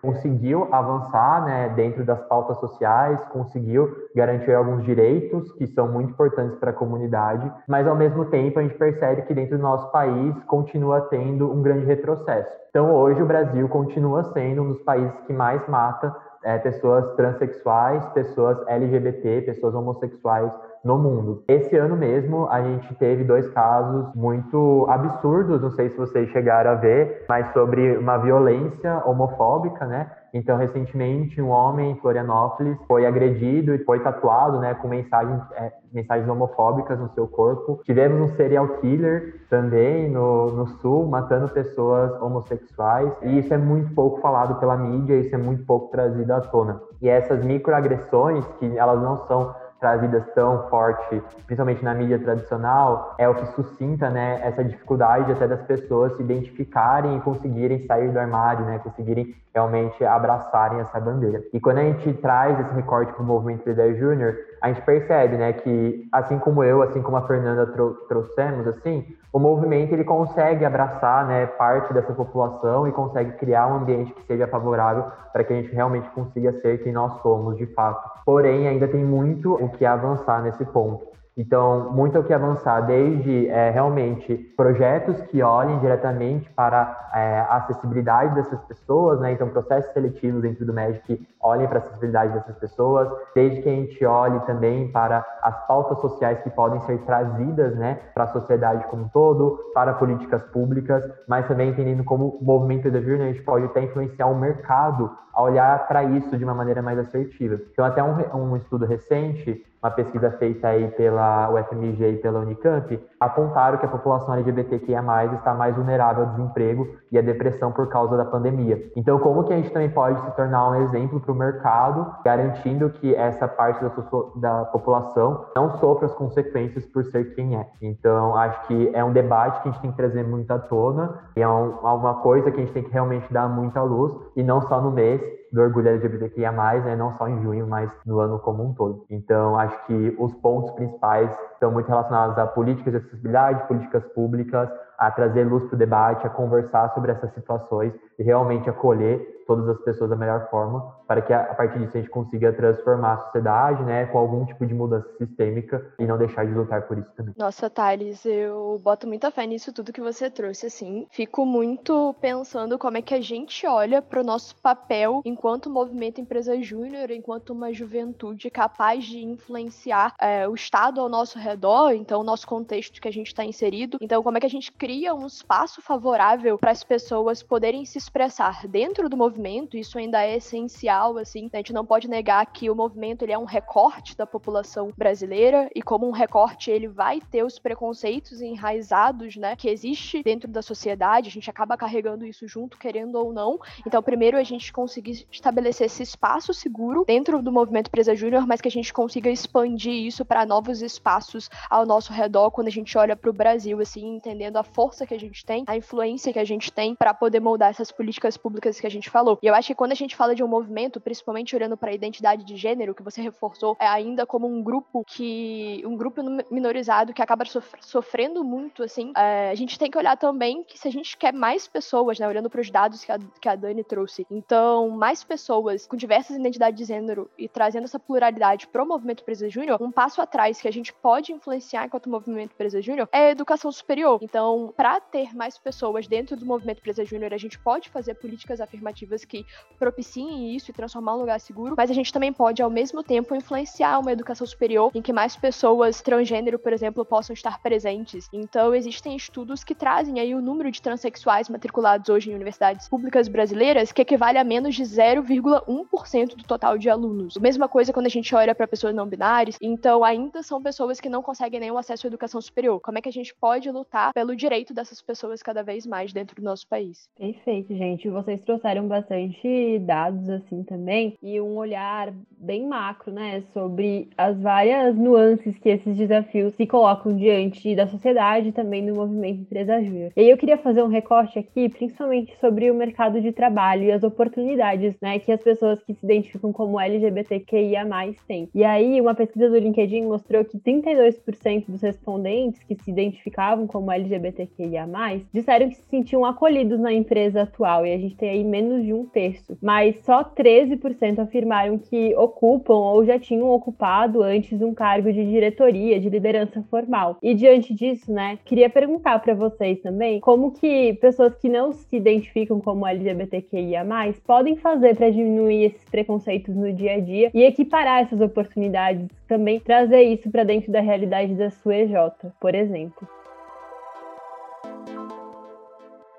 conseguiu 0.00 0.68
avançar 0.70 1.44
né, 1.44 1.70
dentro 1.70 2.04
das 2.04 2.22
pautas 2.28 2.56
sociais, 2.58 3.18
conseguiu 3.32 3.90
garantir 4.14 4.54
alguns 4.54 4.84
direitos 4.84 5.50
que 5.54 5.66
são 5.66 5.88
muito 5.88 6.10
importantes 6.10 6.56
para 6.60 6.70
a 6.70 6.74
comunidade, 6.74 7.50
mas 7.66 7.88
ao 7.88 7.96
mesmo 7.96 8.26
tempo 8.26 8.60
a 8.60 8.62
gente 8.62 8.76
percebe 8.76 9.22
que 9.22 9.34
dentro 9.34 9.56
do 9.56 9.62
nosso 9.62 9.90
país 9.90 10.36
continua 10.44 11.00
tendo 11.00 11.50
um 11.50 11.62
grande 11.62 11.84
retrocesso. 11.84 12.62
Então, 12.70 12.94
hoje 12.94 13.20
o 13.20 13.26
Brasil 13.26 13.68
continua 13.68 14.24
sendo 14.32 14.62
um 14.62 14.68
dos 14.68 14.82
países 14.82 15.12
que 15.26 15.32
mais 15.32 15.66
mata 15.68 16.14
é, 16.44 16.58
pessoas 16.58 17.14
transexuais, 17.14 18.04
pessoas 18.10 18.58
LGBT, 18.66 19.42
pessoas 19.42 19.74
homossexuais 19.74 20.52
no 20.84 20.98
mundo. 20.98 21.44
Esse 21.46 21.76
ano 21.76 21.96
mesmo 21.96 22.48
a 22.48 22.60
gente 22.60 22.94
teve 22.96 23.24
dois 23.24 23.48
casos 23.50 24.12
muito 24.14 24.86
absurdos, 24.88 25.62
não 25.62 25.70
sei 25.70 25.90
se 25.90 25.96
vocês 25.96 26.28
chegaram 26.30 26.72
a 26.72 26.74
ver, 26.74 27.24
mas 27.28 27.52
sobre 27.52 27.96
uma 27.96 28.18
violência 28.18 29.02
homofóbica, 29.06 29.86
né? 29.86 30.10
Então, 30.32 30.56
recentemente, 30.56 31.40
um 31.42 31.50
homem 31.50 31.90
em 31.90 31.96
Florianópolis 31.96 32.78
foi 32.88 33.04
agredido 33.04 33.74
e 33.74 33.84
foi 33.84 34.00
tatuado, 34.00 34.58
né, 34.58 34.74
com 34.74 34.88
mensagens, 34.88 35.42
é, 35.52 35.72
mensagens 35.92 36.28
homofóbicas 36.28 36.98
no 36.98 37.10
seu 37.10 37.28
corpo. 37.28 37.80
Tivemos 37.84 38.18
um 38.20 38.34
serial 38.34 38.66
killer 38.78 39.42
também 39.50 40.08
no, 40.08 40.50
no 40.52 40.66
Sul, 40.78 41.06
matando 41.06 41.48
pessoas 41.48 42.10
homossexuais. 42.22 43.12
E 43.22 43.38
isso 43.40 43.52
é 43.52 43.58
muito 43.58 43.94
pouco 43.94 44.20
falado 44.20 44.58
pela 44.58 44.76
mídia, 44.76 45.20
isso 45.20 45.34
é 45.34 45.38
muito 45.38 45.64
pouco 45.66 45.90
trazido 45.90 46.32
à 46.32 46.40
tona. 46.40 46.80
E 47.02 47.08
essas 47.08 47.44
microagressões, 47.44 48.46
que 48.58 48.78
elas 48.78 49.02
não 49.02 49.26
são 49.26 49.54
trazidas 49.82 50.24
tão 50.32 50.68
forte, 50.68 51.20
principalmente 51.44 51.84
na 51.84 51.92
mídia 51.92 52.16
tradicional, 52.18 53.16
é 53.18 53.28
o 53.28 53.34
que 53.34 53.46
suscita, 53.46 54.08
né, 54.08 54.40
essa 54.44 54.64
dificuldade 54.64 55.32
até 55.32 55.48
das 55.48 55.60
pessoas 55.62 56.16
se 56.16 56.22
identificarem 56.22 57.16
e 57.16 57.20
conseguirem 57.20 57.84
sair 57.84 58.12
do 58.12 58.18
armário, 58.18 58.64
né, 58.64 58.78
conseguirem 58.78 59.34
realmente 59.52 60.04
abraçarem 60.04 60.78
essa 60.78 61.00
bandeira. 61.00 61.42
E 61.52 61.58
quando 61.58 61.78
a 61.78 61.82
gente 61.82 62.12
traz 62.14 62.58
esse 62.60 62.72
recorte 62.74 63.12
para 63.12 63.22
o 63.22 63.26
movimento 63.26 63.68
Líder 63.68 63.96
Júnior, 63.96 64.36
a 64.62 64.68
gente 64.68 64.82
percebe, 64.82 65.36
né, 65.36 65.52
que 65.52 66.08
assim 66.12 66.38
como 66.38 66.62
eu, 66.62 66.82
assim 66.82 67.02
como 67.02 67.16
a 67.16 67.26
Fernanda 67.26 67.66
trou 67.66 67.94
trouxemos, 68.08 68.66
assim, 68.68 69.04
o 69.32 69.38
movimento 69.40 69.92
ele 69.92 70.04
consegue 70.04 70.64
abraçar, 70.64 71.26
né, 71.26 71.46
parte 71.46 71.92
dessa 71.92 72.12
população 72.12 72.86
e 72.86 72.92
consegue 72.92 73.32
criar 73.32 73.66
um 73.66 73.78
ambiente 73.78 74.12
que 74.12 74.22
seja 74.22 74.46
favorável 74.46 75.04
para 75.32 75.42
que 75.42 75.52
a 75.52 75.56
gente 75.56 75.74
realmente 75.74 76.08
consiga 76.10 76.52
ser 76.52 76.78
quem 76.84 76.92
nós 76.92 77.20
somos 77.22 77.56
de 77.56 77.66
fato. 77.66 78.08
Porém, 78.24 78.68
ainda 78.68 78.86
tem 78.86 79.04
muito 79.04 79.54
o 79.54 79.68
que 79.70 79.84
avançar 79.84 80.40
nesse 80.42 80.64
ponto. 80.66 81.06
Então, 81.36 81.90
muito 81.92 82.18
o 82.18 82.24
que 82.24 82.32
avançar, 82.32 82.82
desde 82.82 83.48
é, 83.48 83.70
realmente 83.70 84.36
projetos 84.54 85.18
que 85.22 85.42
olhem 85.42 85.78
diretamente 85.78 86.50
para 86.50 87.10
é, 87.14 87.40
a 87.40 87.56
acessibilidade 87.56 88.34
dessas 88.34 88.60
pessoas, 88.64 89.18
né? 89.18 89.32
Então, 89.32 89.48
processos 89.48 89.90
seletivos 89.92 90.42
dentro 90.42 90.66
do 90.66 90.74
MED 90.74 91.00
que 91.00 91.26
olhem 91.40 91.66
para 91.66 91.78
a 91.78 91.80
acessibilidade 91.80 92.34
dessas 92.34 92.54
pessoas, 92.56 93.08
desde 93.34 93.62
que 93.62 93.68
a 93.68 93.72
gente 93.72 94.04
olhe 94.04 94.40
também 94.40 94.92
para 94.92 95.24
as 95.42 95.66
pautas 95.66 95.98
sociais 96.00 96.38
que 96.42 96.50
podem 96.50 96.80
ser 96.80 96.98
trazidas, 96.98 97.74
né, 97.76 97.98
para 98.14 98.24
a 98.24 98.28
sociedade 98.28 98.84
como 98.88 99.04
um 99.04 99.08
todo, 99.08 99.58
para 99.74 99.94
políticas 99.94 100.42
públicas, 100.44 101.02
mas 101.26 101.48
também 101.48 101.70
entendendo 101.70 102.04
como 102.04 102.38
o 102.40 102.44
movimento 102.44 102.90
da 102.90 103.00
Vir, 103.00 103.18
né, 103.18 103.24
a 103.24 103.32
gente 103.32 103.42
pode 103.42 103.64
até 103.64 103.82
influenciar 103.82 104.26
o 104.26 104.38
mercado 104.38 105.10
a 105.32 105.42
olhar 105.42 105.86
para 105.88 106.04
isso 106.04 106.36
de 106.36 106.44
uma 106.44 106.54
maneira 106.54 106.82
mais 106.82 106.98
assertiva. 106.98 107.58
Então, 107.72 107.84
até 107.84 108.02
um, 108.02 108.52
um 108.52 108.56
estudo 108.56 108.84
recente 108.84 109.64
uma 109.82 109.90
pesquisa 109.90 110.30
feita 110.32 110.68
aí 110.68 110.88
pela 110.92 111.50
UFMG 111.50 112.12
e 112.12 112.16
pela 112.18 112.40
Unicamp, 112.40 113.00
apontaram 113.18 113.78
que 113.78 113.86
a 113.86 113.88
população 113.88 114.34
LGBTQIA+, 114.34 115.02
está 115.34 115.52
mais 115.52 115.74
vulnerável 115.74 116.24
ao 116.24 116.30
desemprego 116.30 116.88
e 117.10 117.18
à 117.18 117.22
depressão 117.22 117.72
por 117.72 117.88
causa 117.88 118.16
da 118.16 118.24
pandemia. 118.24 118.90
Então, 118.94 119.18
como 119.18 119.42
que 119.44 119.52
a 119.52 119.56
gente 119.56 119.70
também 119.70 119.90
pode 119.90 120.20
se 120.20 120.30
tornar 120.36 120.70
um 120.70 120.82
exemplo 120.82 121.20
para 121.20 121.32
o 121.32 121.34
mercado, 121.34 122.14
garantindo 122.24 122.90
que 122.90 123.14
essa 123.14 123.48
parte 123.48 123.82
da, 123.82 123.90
da 124.36 124.64
população 124.66 125.46
não 125.56 125.76
sofra 125.78 126.06
as 126.06 126.14
consequências 126.14 126.86
por 126.86 127.04
ser 127.06 127.34
quem 127.34 127.56
é. 127.56 127.66
Então, 127.80 128.36
acho 128.36 128.66
que 128.68 128.90
é 128.94 129.02
um 129.02 129.12
debate 129.12 129.62
que 129.62 129.68
a 129.68 129.72
gente 129.72 129.80
tem 129.80 129.90
que 129.90 129.96
trazer 129.96 130.22
muito 130.22 130.50
à 130.52 130.58
tona, 130.58 131.18
e 131.36 131.42
é 131.42 131.48
um, 131.48 131.70
uma 131.80 132.14
coisa 132.14 132.50
que 132.52 132.60
a 132.60 132.60
gente 132.60 132.72
tem 132.72 132.84
que 132.84 132.92
realmente 132.92 133.32
dar 133.32 133.48
muita 133.48 133.82
luz, 133.82 134.14
e 134.36 134.42
não 134.44 134.62
só 134.62 134.80
no 134.80 134.92
mês, 134.92 135.20
do 135.52 135.60
orgulho 135.60 135.88
LGBTQIA+, 135.88 136.50
né, 136.52 136.96
não 136.96 137.12
só 137.16 137.28
em 137.28 137.42
junho, 137.42 137.66
mas 137.66 137.90
no 138.06 138.18
ano 138.20 138.38
como 138.38 138.64
um 138.64 138.72
todo. 138.72 139.04
Então, 139.10 139.58
acho 139.58 139.86
que 139.86 140.16
os 140.18 140.34
pontos 140.36 140.70
principais 140.72 141.30
estão 141.52 141.70
muito 141.70 141.88
relacionados 141.88 142.38
a 142.38 142.46
políticas 142.46 142.92
de 142.92 142.98
acessibilidade, 142.98 143.68
políticas 143.68 144.04
públicas, 144.14 144.68
a 144.98 145.10
trazer 145.10 145.44
luz 145.44 145.64
para 145.64 145.74
o 145.74 145.78
debate, 145.78 146.26
a 146.26 146.30
conversar 146.30 146.92
sobre 146.94 147.12
essas 147.12 147.32
situações 147.34 147.92
realmente 148.22 148.68
acolher 148.68 149.42
todas 149.46 149.68
as 149.68 149.78
pessoas 149.82 150.10
da 150.10 150.16
melhor 150.16 150.48
forma, 150.50 150.80
para 151.06 151.20
que 151.20 151.32
a 151.32 151.54
partir 151.54 151.78
disso 151.78 151.96
a 151.96 152.00
gente 152.00 152.10
consiga 152.10 152.52
transformar 152.52 153.14
a 153.14 153.18
sociedade, 153.18 153.82
né, 153.82 154.06
com 154.06 154.18
algum 154.18 154.44
tipo 154.44 154.66
de 154.66 154.74
mudança 154.74 155.08
sistêmica 155.18 155.92
e 155.98 156.06
não 156.06 156.16
deixar 156.16 156.46
de 156.46 156.52
lutar 156.52 156.82
por 156.86 156.98
isso 156.98 157.10
também. 157.16 157.34
Nossa, 157.36 157.68
Thales, 157.68 158.24
eu 158.24 158.80
boto 158.82 159.06
muita 159.06 159.30
fé 159.30 159.46
nisso 159.46 159.72
tudo 159.72 159.92
que 159.92 160.00
você 160.00 160.30
trouxe, 160.30 160.66
assim. 160.66 161.06
Fico 161.10 161.44
muito 161.44 162.14
pensando 162.20 162.78
como 162.78 162.96
é 162.96 163.02
que 163.02 163.14
a 163.14 163.20
gente 163.20 163.66
olha 163.66 164.00
para 164.00 164.20
o 164.20 164.24
nosso 164.24 164.56
papel 164.56 165.20
enquanto 165.24 165.70
movimento 165.70 166.20
empresa 166.20 166.60
júnior, 166.62 167.10
enquanto 167.10 167.50
uma 167.50 167.72
juventude 167.72 168.50
capaz 168.50 169.04
de 169.04 169.24
influenciar 169.24 170.14
é, 170.20 170.48
o 170.48 170.54
Estado 170.54 171.00
ao 171.00 171.08
nosso 171.08 171.38
redor, 171.38 171.92
então 171.92 172.20
o 172.20 172.24
nosso 172.24 172.46
contexto 172.46 173.00
que 173.00 173.08
a 173.08 173.12
gente 173.12 173.28
está 173.28 173.44
inserido. 173.44 173.98
Então, 174.00 174.22
como 174.22 174.36
é 174.36 174.40
que 174.40 174.46
a 174.46 174.50
gente 174.50 174.72
cria 174.72 175.14
um 175.14 175.26
espaço 175.26 175.82
favorável 175.82 176.58
para 176.58 176.70
as 176.70 176.82
pessoas 176.82 177.42
poderem 177.42 177.84
se 177.84 177.98
expressar 178.12 178.68
dentro 178.68 179.08
do 179.08 179.16
movimento 179.16 179.74
isso 179.74 179.96
ainda 179.96 180.22
é 180.22 180.36
essencial, 180.36 181.16
assim, 181.16 181.48
a 181.50 181.56
gente 181.56 181.72
não 181.72 181.84
pode 181.84 182.06
negar 182.08 182.44
que 182.44 182.68
o 182.68 182.74
movimento 182.74 183.22
ele 183.22 183.32
é 183.32 183.38
um 183.38 183.46
recorte 183.46 184.14
da 184.14 184.26
população 184.26 184.92
brasileira 184.94 185.70
e 185.74 185.80
como 185.80 186.06
um 186.06 186.10
recorte 186.10 186.70
ele 186.70 186.88
vai 186.88 187.20
ter 187.22 187.42
os 187.42 187.58
preconceitos 187.58 188.42
enraizados, 188.42 189.36
né, 189.36 189.56
que 189.56 189.66
existe 189.66 190.22
dentro 190.22 190.46
da 190.46 190.60
sociedade, 190.60 191.28
a 191.28 191.32
gente 191.32 191.48
acaba 191.48 191.74
carregando 191.74 192.26
isso 192.26 192.46
junto, 192.46 192.76
querendo 192.76 193.14
ou 193.14 193.32
não. 193.32 193.58
Então, 193.86 194.02
primeiro 194.02 194.36
a 194.36 194.42
gente 194.42 194.70
conseguir 194.74 195.26
estabelecer 195.32 195.86
esse 195.86 196.02
espaço 196.02 196.52
seguro 196.52 197.04
dentro 197.06 197.40
do 197.40 197.50
movimento 197.50 197.90
Presa 197.90 198.14
Júnior, 198.14 198.46
mas 198.46 198.60
que 198.60 198.68
a 198.68 198.70
gente 198.70 198.92
consiga 198.92 199.30
expandir 199.30 199.94
isso 199.94 200.22
para 200.22 200.44
novos 200.44 200.82
espaços 200.82 201.48
ao 201.70 201.86
nosso 201.86 202.12
redor 202.12 202.50
quando 202.50 202.66
a 202.66 202.70
gente 202.70 202.98
olha 202.98 203.16
para 203.16 203.30
o 203.30 203.32
Brasil, 203.32 203.80
assim, 203.80 204.16
entendendo 204.16 204.58
a 204.58 204.62
força 204.62 205.06
que 205.06 205.14
a 205.14 205.20
gente 205.20 205.46
tem, 205.46 205.64
a 205.66 205.78
influência 205.78 206.30
que 206.30 206.38
a 206.38 206.44
gente 206.44 206.70
tem 206.70 206.94
para 206.94 207.14
poder 207.14 207.40
moldar 207.40 207.70
essas 207.70 207.90
políticas 207.92 208.36
públicas 208.36 208.80
que 208.80 208.86
a 208.86 208.90
gente 208.90 209.10
falou. 209.10 209.38
E 209.42 209.46
eu 209.46 209.54
acho 209.54 209.68
que 209.68 209.74
quando 209.74 209.92
a 209.92 209.96
gente 209.96 210.16
fala 210.16 210.34
de 210.34 210.42
um 210.42 210.48
movimento, 210.48 211.00
principalmente 211.00 211.54
olhando 211.54 211.76
para 211.76 211.90
a 211.90 211.94
identidade 211.94 212.44
de 212.44 212.56
gênero, 212.56 212.94
que 212.94 213.02
você 213.02 213.20
reforçou, 213.20 213.76
é 213.80 213.86
ainda 213.86 214.26
como 214.26 214.46
um 214.46 214.62
grupo 214.62 215.04
que. 215.06 215.82
um 215.84 215.96
grupo 215.96 216.22
minorizado 216.50 217.12
que 217.12 217.22
acaba 217.22 217.44
sofrendo 217.80 218.44
muito, 218.44 218.82
assim. 218.82 219.12
É, 219.16 219.50
a 219.50 219.54
gente 219.54 219.78
tem 219.78 219.90
que 219.90 219.98
olhar 219.98 220.16
também 220.16 220.62
que 220.64 220.78
se 220.78 220.88
a 220.88 220.90
gente 220.90 221.16
quer 221.16 221.32
mais 221.32 221.68
pessoas, 221.68 222.18
né, 222.18 222.26
olhando 222.26 222.50
para 222.50 222.60
os 222.60 222.70
dados 222.70 223.04
que 223.04 223.12
a, 223.12 223.18
que 223.40 223.48
a 223.48 223.54
Dani 223.54 223.84
trouxe, 223.84 224.26
então, 224.30 224.90
mais 224.90 225.22
pessoas 225.24 225.86
com 225.86 225.96
diversas 225.96 226.36
identidades 226.36 226.78
de 226.78 226.84
gênero 226.84 227.30
e 227.38 227.48
trazendo 227.48 227.84
essa 227.84 227.98
pluralidade 227.98 228.66
pro 228.66 228.86
movimento 228.86 229.24
Presa 229.24 229.48
Júnior, 229.48 229.82
um 229.82 229.90
passo 229.90 230.20
atrás 230.20 230.60
que 230.60 230.68
a 230.68 230.72
gente 230.72 230.92
pode 230.92 231.32
influenciar 231.32 231.86
enquanto 231.86 232.08
movimento 232.08 232.54
Presa 232.54 232.80
Júnior 232.80 233.08
é 233.12 233.26
a 233.26 233.30
educação 233.30 233.70
superior. 233.70 234.18
Então, 234.22 234.72
para 234.76 235.00
ter 235.00 235.34
mais 235.34 235.58
pessoas 235.58 236.06
dentro 236.06 236.36
do 236.36 236.46
movimento 236.46 236.82
Presa 236.82 237.04
Júnior, 237.04 237.32
a 237.34 237.38
gente 237.38 237.58
pode 237.58 237.81
fazer 237.90 238.14
políticas 238.14 238.60
afirmativas 238.60 239.24
que 239.24 239.44
propiciem 239.78 240.54
isso 240.54 240.70
e 240.70 240.74
transformar 240.74 241.14
um 241.16 241.20
lugar 241.20 241.40
seguro, 241.40 241.74
mas 241.76 241.90
a 241.90 241.94
gente 241.94 242.12
também 242.12 242.32
pode, 242.32 242.62
ao 242.62 242.70
mesmo 242.70 243.02
tempo, 243.02 243.34
influenciar 243.34 243.98
uma 243.98 244.12
educação 244.12 244.46
superior 244.46 244.90
em 244.94 245.02
que 245.02 245.12
mais 245.12 245.36
pessoas 245.36 246.02
transgênero, 246.02 246.58
por 246.58 246.72
exemplo, 246.72 247.04
possam 247.04 247.34
estar 247.34 247.60
presentes. 247.60 248.28
Então, 248.32 248.74
existem 248.74 249.16
estudos 249.16 249.64
que 249.64 249.74
trazem 249.74 250.20
aí 250.20 250.34
o 250.34 250.42
número 250.42 250.70
de 250.70 250.80
transexuais 250.80 251.48
matriculados 251.48 252.08
hoje 252.08 252.30
em 252.30 252.34
universidades 252.34 252.88
públicas 252.88 253.28
brasileiras, 253.28 253.92
que 253.92 254.02
equivale 254.02 254.38
a 254.38 254.44
menos 254.44 254.74
de 254.74 254.82
0,1% 254.82 256.36
do 256.36 256.44
total 256.44 256.78
de 256.78 256.88
alunos. 256.88 257.36
Mesma 257.36 257.68
coisa 257.68 257.92
quando 257.92 258.06
a 258.06 258.10
gente 258.10 258.34
olha 258.34 258.54
para 258.54 258.66
pessoas 258.66 258.94
não 258.94 259.06
binárias, 259.06 259.56
então 259.60 260.04
ainda 260.04 260.42
são 260.42 260.62
pessoas 260.62 261.00
que 261.00 261.08
não 261.08 261.22
conseguem 261.22 261.60
nenhum 261.60 261.78
acesso 261.78 262.06
à 262.06 262.08
educação 262.08 262.40
superior. 262.40 262.80
Como 262.80 262.98
é 262.98 263.00
que 263.00 263.08
a 263.08 263.12
gente 263.12 263.34
pode 263.34 263.70
lutar 263.70 264.12
pelo 264.12 264.34
direito 264.36 264.74
dessas 264.74 265.00
pessoas 265.00 265.42
cada 265.42 265.62
vez 265.62 265.86
mais 265.86 266.12
dentro 266.12 266.36
do 266.36 266.42
nosso 266.42 266.66
país? 266.66 267.08
Perfeito, 267.16 267.71
gente. 267.74 268.08
Vocês 268.08 268.40
trouxeram 268.42 268.86
bastante 268.86 269.78
dados 269.80 270.28
assim 270.28 270.62
também 270.62 271.14
e 271.22 271.40
um 271.40 271.56
olhar 271.56 272.12
bem 272.38 272.66
macro, 272.66 273.12
né, 273.12 273.42
sobre 273.52 274.08
as 274.18 274.40
várias 274.40 274.96
nuances 274.96 275.56
que 275.58 275.68
esses 275.68 275.96
desafios 275.96 276.54
se 276.54 276.66
colocam 276.66 277.14
diante 277.14 277.74
da 277.76 277.86
sociedade 277.86 278.48
e 278.48 278.52
também 278.52 278.84
do 278.84 278.94
movimento 278.94 279.42
Empresa 279.42 279.80
Júnior. 279.80 280.12
E 280.16 280.20
aí 280.22 280.30
eu 280.30 280.36
queria 280.36 280.58
fazer 280.58 280.82
um 280.82 280.88
recorte 280.88 281.38
aqui, 281.38 281.68
principalmente 281.68 282.36
sobre 282.40 282.70
o 282.70 282.74
mercado 282.74 283.20
de 283.20 283.30
trabalho 283.30 283.84
e 283.84 283.92
as 283.92 284.02
oportunidades, 284.02 284.94
né, 285.00 285.20
que 285.20 285.30
as 285.30 285.40
pessoas 285.40 285.80
que 285.84 285.94
se 285.94 286.04
identificam 286.04 286.52
como 286.52 286.80
LGBTQIA+ 286.80 287.86
têm. 288.26 288.48
E 288.52 288.64
aí 288.64 289.00
uma 289.00 289.14
pesquisa 289.14 289.48
do 289.48 289.58
LinkedIn 289.58 290.02
mostrou 290.02 290.44
que 290.44 290.58
32% 290.58 291.66
dos 291.68 291.80
respondentes 291.80 292.62
que 292.64 292.74
se 292.74 292.90
identificavam 292.90 293.68
como 293.68 293.92
LGBTQIA+, 293.92 294.88
disseram 295.32 295.68
que 295.68 295.76
se 295.76 295.84
sentiam 295.88 296.24
acolhidos 296.24 296.80
na 296.80 296.92
empresa 296.92 297.42
atual. 297.42 297.61
E 297.86 297.92
a 297.92 297.98
gente 297.98 298.16
tem 298.16 298.30
aí 298.30 298.44
menos 298.44 298.84
de 298.84 298.92
um 298.92 299.06
terço, 299.06 299.56
mas 299.62 299.96
só 300.04 300.24
13% 300.24 301.18
afirmaram 301.18 301.78
que 301.78 302.14
ocupam 302.16 302.74
ou 302.74 303.04
já 303.04 303.18
tinham 303.18 303.50
ocupado 303.50 304.22
antes 304.22 304.60
um 304.60 304.74
cargo 304.74 305.12
de 305.12 305.24
diretoria, 305.24 306.00
de 306.00 306.08
liderança 306.08 306.62
formal. 306.70 307.18
E 307.22 307.34
diante 307.34 307.74
disso, 307.74 308.12
né, 308.12 308.38
queria 308.44 308.68
perguntar 308.68 309.18
para 309.20 309.34
vocês 309.34 309.80
também 309.80 310.20
como 310.20 310.52
que 310.52 310.94
pessoas 310.94 311.34
que 311.36 311.48
não 311.48 311.72
se 311.72 311.96
identificam 311.96 312.60
como 312.60 312.86
LGBTQIA+, 312.86 313.84
podem 314.26 314.56
fazer 314.56 314.96
para 314.96 315.10
diminuir 315.10 315.64
esses 315.64 315.84
preconceitos 315.90 316.54
no 316.54 316.72
dia 316.72 316.94
a 316.94 317.00
dia 317.00 317.30
e 317.32 317.42
equiparar 317.42 318.02
essas 318.02 318.20
oportunidades, 318.20 319.08
também 319.28 319.60
trazer 319.60 320.02
isso 320.02 320.30
para 320.30 320.44
dentro 320.44 320.72
da 320.72 320.80
realidade 320.80 321.34
da 321.34 321.50
sua 321.50 321.76
EJ, 321.76 321.94
por 322.40 322.54
exemplo. 322.54 323.06